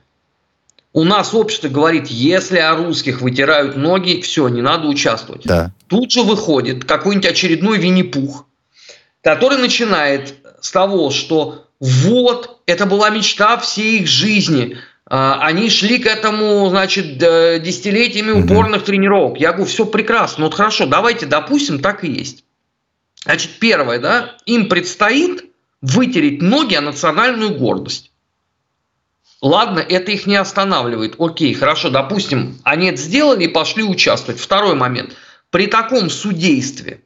У 0.95 1.05
нас 1.05 1.33
общество 1.33 1.69
говорит, 1.69 2.09
если 2.09 2.59
о 2.59 2.77
русских 2.77 3.23
вытирают 3.23 3.77
ноги, 3.77 4.21
все, 4.21 4.49
не 4.49 4.61
надо 4.61 4.89
участвовать. 4.89 5.43
Да. 5.45 5.73
Тут 5.89 6.13
же 6.13 6.23
выходит 6.23 6.85
какой-нибудь 6.85 7.31
очередной 7.31 7.79
Винни-Пух, 7.79 8.47
который 9.23 9.57
начинает 9.59 10.35
с 10.61 10.71
того, 10.71 11.11
что 11.11 11.67
вот, 11.81 12.61
это 12.67 12.87
была 12.87 13.11
мечта 13.11 13.57
всей 13.59 14.01
их 14.01 14.07
жизни. 14.07 14.77
А, 15.07 15.41
они 15.41 15.71
шли 15.71 15.99
к 15.99 16.07
этому, 16.07 16.69
значит, 16.69 17.17
десятилетиями 17.17 18.31
упорных 18.31 18.85
тренировок. 18.85 19.41
Я 19.41 19.53
говорю, 19.53 19.69
все 19.69 19.87
прекрасно. 19.87 20.43
Ну 20.43 20.47
вот 20.47 20.55
хорошо, 20.55 20.87
давайте 20.87 21.27
допустим, 21.27 21.81
так 21.81 22.05
и 22.05 22.13
есть. 22.13 22.45
Значит, 23.25 23.53
первое, 23.59 23.99
да, 23.99 24.37
им 24.47 24.69
предстоит 24.69 25.45
вытереть 25.81 26.41
ноги 26.41 26.75
о 26.75 26.81
национальную 26.81 27.59
гордость. 27.59 28.12
Ладно, 29.43 29.81
это 29.81 30.13
их 30.13 30.27
не 30.27 30.37
останавливает. 30.37 31.17
Окей, 31.19 31.53
хорошо, 31.53 31.91
допустим, 31.91 32.61
они 32.63 32.87
это 32.87 32.99
сделали 32.99 33.45
и 33.45 33.49
пошли 33.49 33.83
участвовать. 33.83 34.41
Второй 34.41 34.77
момент. 34.77 35.17
При 35.51 35.67
таком 35.67 36.11
судействе, 36.11 37.03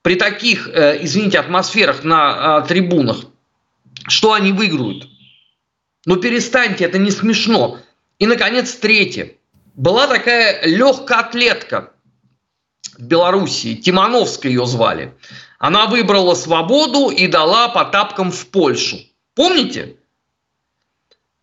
при 0.00 0.14
таких, 0.14 0.66
э, 0.68 1.04
извините, 1.04 1.38
атмосферах 1.38 2.04
на 2.04 2.62
э, 2.64 2.68
трибунах, 2.68 3.18
что 4.08 4.32
они 4.32 4.52
выиграют. 4.52 5.08
Ну 6.06 6.16
перестаньте, 6.16 6.86
это 6.86 6.96
не 6.96 7.10
смешно. 7.10 7.80
И, 8.18 8.26
наконец, 8.26 8.72
третье. 8.72 9.34
Была 9.74 10.06
такая 10.06 10.64
легкая 10.64 11.18
атлетка 11.18 11.92
в 12.96 13.02
Белоруссии, 13.02 13.74
Тимановская 13.74 14.50
ее 14.50 14.64
звали. 14.64 15.14
Она 15.58 15.84
выбрала 15.84 16.34
свободу 16.34 17.10
и 17.10 17.26
дала 17.26 17.68
по 17.68 17.84
тапкам 17.84 18.32
в 18.32 18.46
Польшу. 18.46 19.00
Помните? 19.34 19.96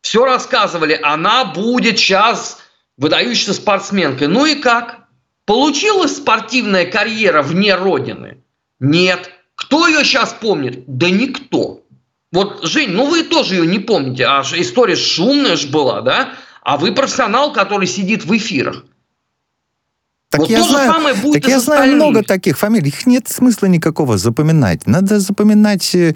Все 0.03 0.25
рассказывали, 0.25 0.99
она 1.01 1.45
будет 1.45 1.97
сейчас 1.97 2.59
выдающейся 2.97 3.53
спортсменкой. 3.53 4.27
Ну 4.27 4.45
и 4.45 4.55
как? 4.55 5.07
Получилась 5.45 6.17
спортивная 6.17 6.85
карьера 6.85 7.41
вне 7.41 7.73
Родины? 7.73 8.43
Нет. 8.81 9.31
Кто 9.55 9.87
ее 9.87 10.03
сейчас 10.03 10.33
помнит? 10.33 10.83
Да 10.87 11.09
никто. 11.09 11.83
Вот, 12.33 12.65
Жень, 12.65 12.89
ну 12.89 13.05
вы 13.05 13.23
тоже 13.23 13.55
ее 13.55 13.65
не 13.65 13.79
помните, 13.79 14.25
а 14.25 14.41
история 14.41 14.97
шумная 14.97 15.55
же 15.55 15.67
была, 15.67 16.01
да? 16.01 16.33
А 16.61 16.75
вы 16.75 16.91
профессионал, 16.91 17.53
который 17.53 17.87
сидит 17.87 18.25
в 18.25 18.35
эфирах. 18.35 18.83
Так 20.33 20.41
вот 20.41 20.49
я 20.49 20.63
знаю, 20.63 20.91
так 21.31 21.47
я 21.47 21.59
знаю 21.59 21.93
много 21.93 22.23
таких 22.23 22.57
фамилий. 22.57 22.87
Их 22.87 23.05
нет 23.05 23.27
смысла 23.27 23.67
никакого 23.67 24.17
запоминать. 24.17 24.87
Надо 24.87 25.19
запоминать 25.19 25.93
э, 25.93 26.15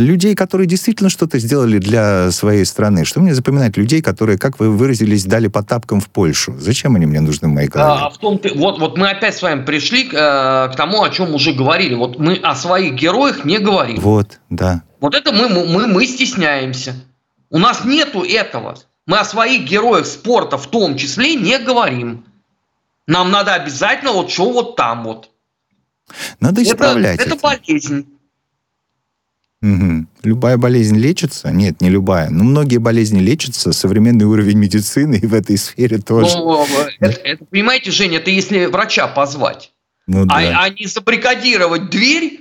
людей, 0.00 0.34
которые 0.34 0.66
действительно 0.66 1.08
что-то 1.08 1.38
сделали 1.38 1.78
для 1.78 2.32
своей 2.32 2.64
страны. 2.64 3.04
Что 3.04 3.20
мне 3.20 3.36
запоминать 3.36 3.76
людей, 3.76 4.02
которые, 4.02 4.36
как 4.36 4.58
вы 4.58 4.68
выразились, 4.68 5.24
дали 5.26 5.46
по 5.46 5.62
тапкам 5.62 6.00
в 6.00 6.08
Польшу? 6.08 6.56
Зачем 6.58 6.96
они 6.96 7.06
мне 7.06 7.20
нужны 7.20 7.46
в 7.46 7.52
моей 7.52 7.68
голове? 7.68 8.00
А, 8.02 8.10
в 8.10 8.18
том, 8.18 8.40
вот, 8.56 8.80
вот 8.80 8.98
мы 8.98 9.10
опять 9.10 9.36
с 9.36 9.42
вами 9.42 9.64
пришли 9.64 10.08
к, 10.08 10.12
э, 10.12 10.72
к 10.72 10.76
тому, 10.76 11.04
о 11.04 11.10
чем 11.10 11.32
уже 11.32 11.52
говорили. 11.52 11.94
Вот 11.94 12.18
мы 12.18 12.34
о 12.42 12.56
своих 12.56 12.94
героях 12.94 13.44
не 13.44 13.58
говорим. 13.58 14.00
Вот, 14.00 14.40
да. 14.50 14.82
Вот 14.98 15.14
это 15.14 15.30
мы, 15.30 15.48
мы, 15.48 15.86
мы 15.86 16.06
стесняемся. 16.06 16.96
У 17.48 17.60
нас 17.60 17.84
нету 17.84 18.24
этого. 18.24 18.76
Мы 19.06 19.18
о 19.18 19.24
своих 19.24 19.62
героях 19.62 20.06
спорта 20.06 20.58
в 20.58 20.66
том 20.66 20.96
числе 20.96 21.36
не 21.36 21.58
говорим. 21.60 22.24
Нам 23.06 23.30
надо 23.30 23.54
обязательно 23.54 24.12
вот 24.12 24.30
что 24.30 24.50
вот 24.50 24.76
там 24.76 25.04
вот. 25.04 25.30
Надо 26.40 26.62
исправлять 26.62 27.20
это. 27.20 27.34
Это, 27.34 27.34
это 27.34 27.42
болезнь. 27.42 28.06
Угу. 29.62 30.06
Любая 30.24 30.56
болезнь 30.56 30.98
лечится? 30.98 31.50
Нет, 31.52 31.80
не 31.80 31.88
любая. 31.88 32.30
Но 32.30 32.42
многие 32.42 32.78
болезни 32.78 33.20
лечатся. 33.20 33.72
Современный 33.72 34.24
уровень 34.24 34.58
медицины 34.58 35.16
и 35.22 35.26
в 35.26 35.34
этой 35.34 35.56
сфере 35.56 35.98
тоже. 35.98 36.36
Ну, 36.36 36.66
это, 36.98 37.20
это, 37.20 37.44
понимаете, 37.44 37.92
Женя, 37.92 38.18
это 38.18 38.30
если 38.30 38.66
врача 38.66 39.06
позвать. 39.06 39.72
Ну, 40.08 40.22
а, 40.22 40.26
да. 40.26 40.34
а, 40.34 40.64
а 40.64 40.70
не 40.70 40.86
забрикадировать 40.86 41.90
дверь 41.90 42.40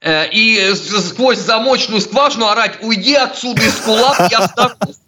э, 0.00 0.30
и 0.30 0.72
сквозь 0.74 1.40
замочную 1.40 2.00
скважину 2.00 2.46
орать 2.46 2.78
«Уйди 2.80 3.14
отсюда 3.14 3.62
из 3.62 3.74
кулак, 3.80 4.30
я 4.30 4.38
останусь». 4.38 5.00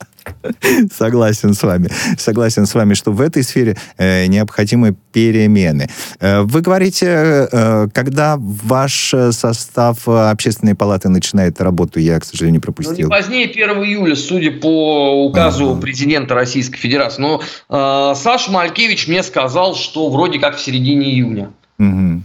Согласен 0.93 1.55
с 1.55 1.63
вами. 1.63 1.89
Согласен 2.19 2.67
с 2.67 2.75
вами, 2.75 2.95
что 2.95 3.13
в 3.13 3.21
этой 3.21 3.43
сфере 3.43 3.77
э, 3.97 4.27
необходимы 4.27 4.95
перемены. 5.13 5.89
Э, 6.21 6.43
вы 6.43 6.61
говорите, 6.61 7.07
э, 7.51 7.89
когда 7.93 8.37
ваш 8.39 9.15
состав 9.31 10.09
общественной 10.09 10.75
палаты 10.75 11.09
начинает 11.09 11.61
работу, 11.61 12.01
я, 12.01 12.19
к 12.21 12.25
сожалению, 12.25 12.61
пропустил. 12.61 13.09
Ну, 13.09 13.15
не 13.15 13.21
позднее 13.21 13.47
1 13.47 13.69
июля, 13.85 14.17
судя 14.17 14.51
по 14.53 15.25
указу 15.25 15.73
ага. 15.73 15.81
президента 15.81 16.35
Российской 16.35 16.79
Федерации. 16.79 17.23
Но 17.23 17.41
э, 17.41 18.15
Саша 18.17 18.51
Малькевич 18.51 19.09
мне 19.09 19.23
сказал, 19.23 19.75
что 19.75 20.11
вроде 20.11 20.39
как 20.39 20.57
в 20.57 20.61
середине 20.61 21.11
июня. 21.11 21.51
Угу. 21.79 22.23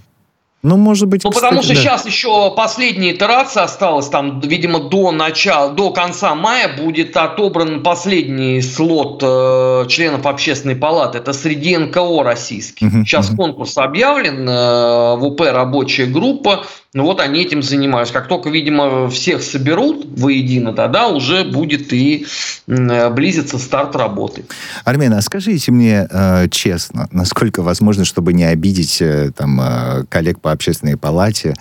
Ну, 0.61 0.75
может 0.75 1.07
быть, 1.07 1.23
Ну, 1.23 1.31
потому 1.31 1.61
что 1.61 1.73
да. 1.73 1.79
сейчас 1.79 2.05
еще 2.05 2.53
последняя 2.53 3.13
итерация 3.13 3.63
осталась, 3.63 4.09
там, 4.09 4.41
видимо, 4.41 4.79
до 4.89 5.11
начала, 5.11 5.71
до 5.71 5.91
конца 5.91 6.35
мая 6.35 6.75
будет 6.75 7.15
отобран 7.15 7.81
последний 7.81 8.61
слот 8.61 9.21
э, 9.23 9.85
членов 9.87 10.25
общественной 10.25 10.75
палаты. 10.75 11.19
Это 11.19 11.31
среди 11.31 11.77
НКО 11.77 12.23
российских. 12.23 12.87
Uh-huh, 12.87 13.05
сейчас 13.05 13.31
uh-huh. 13.31 13.37
конкурс 13.37 13.77
объявлен, 13.77 14.49
э, 14.49 15.15
в 15.15 15.23
УП 15.23 15.41
рабочая 15.41 16.07
группа, 16.07 16.65
ну 16.93 17.03
вот 17.03 17.19
они 17.19 17.41
этим 17.41 17.61
занимаются. 17.61 18.13
Как 18.13 18.27
только, 18.27 18.49
видимо, 18.49 19.09
всех 19.09 19.43
соберут 19.43 20.07
воедино, 20.19 20.73
тогда 20.73 21.07
уже 21.07 21.43
будет 21.43 21.93
и 21.93 22.25
э, 22.67 23.09
близится 23.11 23.59
старт 23.59 23.95
работы. 23.95 24.45
Армен, 24.85 25.13
а 25.13 25.21
скажите 25.21 25.71
мне 25.71 26.07
э, 26.09 26.47
честно, 26.49 27.07
насколько 27.11 27.61
возможно, 27.61 28.05
чтобы 28.05 28.33
не 28.33 28.43
обидеть 28.43 29.01
э, 29.01 29.31
там 29.35 29.61
э, 29.61 30.05
коллег 30.09 30.41
по 30.41 30.51
общественной 30.51 30.97
палате, 30.97 31.53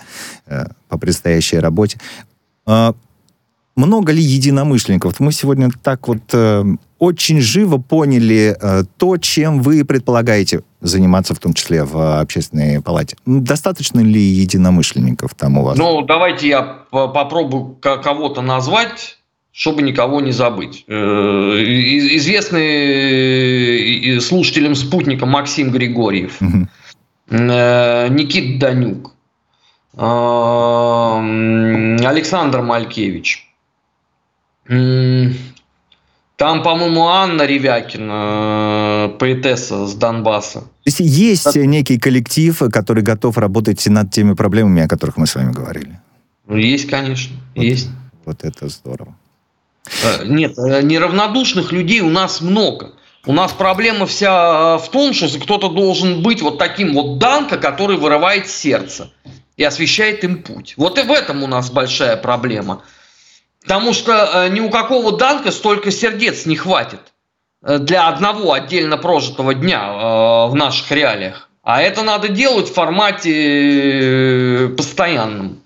э, 0.47 0.65
по 0.87 0.97
предстоящей 0.97 1.59
работе, 1.59 1.99
э, 2.65 2.93
много 3.79 4.11
ли 4.11 4.21
единомышленников? 4.21 5.19
Мы 5.19 5.31
сегодня 5.31 5.69
так 5.81 6.07
вот 6.07 6.19
э, 6.33 6.63
очень 6.99 7.39
живо 7.39 7.77
поняли 7.77 8.57
э, 8.61 8.83
то, 8.97 9.17
чем 9.17 9.61
вы 9.61 9.85
предполагаете 9.85 10.63
заниматься, 10.81 11.33
в 11.33 11.39
том 11.39 11.53
числе 11.53 11.85
в 11.85 12.19
общественной 12.19 12.81
палате. 12.81 13.15
Достаточно 13.25 14.01
ли 14.01 14.19
единомышленников 14.21 15.33
там 15.33 15.57
у 15.57 15.63
вас? 15.63 15.77
Ну, 15.77 16.01
давайте 16.01 16.49
я 16.49 16.61
попробую 16.91 17.77
кого-то 17.81 18.41
назвать 18.41 19.15
чтобы 19.51 19.81
никого 19.81 20.21
не 20.21 20.31
забыть. 20.31 20.85
Э, 20.87 20.93
известный 20.93 22.67
э, 24.15 24.21
слушателям 24.21 24.75
спутника 24.75 25.25
Максим 25.25 25.71
Григорьев, 25.71 26.37
угу. 26.39 26.67
Никит 27.29 28.59
Данюк, 28.59 29.15
Александр 32.05 32.61
Малькевич, 32.61 33.48
там, 34.69 36.63
по-моему, 36.63 37.07
Анна 37.07 37.41
Ревякина, 37.43 39.13
поэтесса 39.17 39.87
с 39.87 39.95
Донбасса. 39.95 40.59
То 40.59 40.67
есть 40.85 40.99
есть 40.99 41.43
так... 41.43 41.55
некий 41.55 41.97
коллектив, 41.97 42.57
который 42.71 43.01
готов 43.01 43.37
работать 43.37 43.85
над 43.87 44.11
теми 44.11 44.33
проблемами, 44.33 44.83
о 44.83 44.87
которых 44.87 45.17
мы 45.17 45.25
с 45.25 45.33
вами 45.33 45.51
говорили? 45.51 45.99
Ну, 46.47 46.57
есть, 46.57 46.87
конечно, 46.87 47.35
вот, 47.55 47.63
есть. 47.63 47.89
Вот 48.25 48.43
это 48.43 48.69
здорово. 48.69 49.15
Э, 50.03 50.25
нет, 50.25 50.57
э, 50.57 50.81
неравнодушных 50.83 51.71
людей 51.71 52.01
у 52.01 52.09
нас 52.09 52.41
много. 52.41 52.91
У 53.25 53.33
нас 53.33 53.51
проблема 53.51 54.05
вся 54.05 54.77
в 54.77 54.89
том, 54.91 55.13
что 55.13 55.27
кто-то 55.39 55.69
должен 55.69 56.21
быть 56.21 56.41
вот 56.41 56.57
таким 56.57 56.93
вот 56.93 57.19
Данка, 57.19 57.57
который 57.57 57.97
вырывает 57.97 58.47
сердце 58.47 59.11
и 59.57 59.63
освещает 59.63 60.23
им 60.23 60.41
путь. 60.41 60.75
Вот 60.77 60.97
и 60.97 61.01
в 61.01 61.11
этом 61.11 61.43
у 61.43 61.47
нас 61.47 61.69
большая 61.69 62.15
проблема. 62.17 62.81
Потому 63.63 63.93
что 63.93 64.45
э, 64.45 64.49
ни 64.49 64.59
у 64.59 64.69
какого 64.69 65.17
Данка 65.17 65.51
столько 65.51 65.91
сердец 65.91 66.45
не 66.45 66.55
хватит 66.55 67.01
э, 67.63 67.77
для 67.79 68.07
одного 68.07 68.53
отдельно 68.53 68.97
прожитого 68.97 69.53
дня 69.53 69.81
э, 69.81 70.49
в 70.49 70.55
наших 70.55 70.91
реалиях. 70.91 71.49
А 71.61 71.81
это 71.81 72.03
надо 72.03 72.29
делать 72.29 72.69
в 72.69 72.73
формате 72.73 74.69
постоянном. 74.77 75.61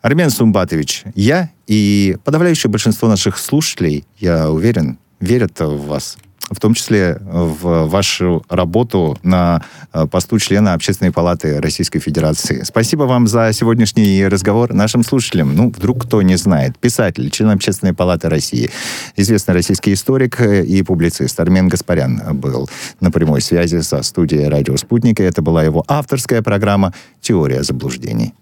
Армен 0.00 0.30
Сумбатович, 0.30 1.02
я 1.14 1.50
и 1.66 2.16
подавляющее 2.24 2.70
большинство 2.70 3.08
наших 3.08 3.38
слушателей, 3.38 4.04
я 4.18 4.50
уверен, 4.50 4.98
верят 5.20 5.60
в 5.60 5.86
вас 5.86 6.16
в 6.52 6.60
том 6.60 6.74
числе 6.74 7.18
в 7.20 7.86
вашу 7.86 8.44
работу 8.48 9.18
на 9.22 9.62
э, 9.92 10.06
посту 10.06 10.38
члена 10.38 10.74
Общественной 10.74 11.12
палаты 11.12 11.60
Российской 11.60 11.98
Федерации. 11.98 12.62
Спасибо 12.62 13.04
вам 13.04 13.26
за 13.26 13.52
сегодняшний 13.52 14.26
разговор 14.26 14.72
нашим 14.72 15.04
слушателям. 15.04 15.54
Ну, 15.54 15.70
вдруг 15.70 16.04
кто 16.04 16.22
не 16.22 16.36
знает. 16.36 16.78
Писатель, 16.78 17.30
член 17.30 17.50
Общественной 17.50 17.94
палаты 17.94 18.28
России, 18.28 18.70
известный 19.16 19.54
российский 19.54 19.92
историк 19.92 20.40
и 20.40 20.82
публицист 20.82 21.38
Армен 21.40 21.68
Гаспарян 21.68 22.20
был 22.32 22.68
на 23.00 23.10
прямой 23.10 23.40
связи 23.40 23.80
со 23.80 24.02
студией 24.02 24.48
«Радио 24.48 24.76
Спутник», 24.76 25.20
и 25.20 25.22
это 25.22 25.42
была 25.42 25.62
его 25.64 25.84
авторская 25.88 26.42
программа 26.42 26.92
«Теория 27.20 27.62
заблуждений». 27.62 28.34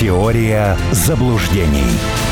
Теория 0.00 0.76
заблуждений. 0.90 2.31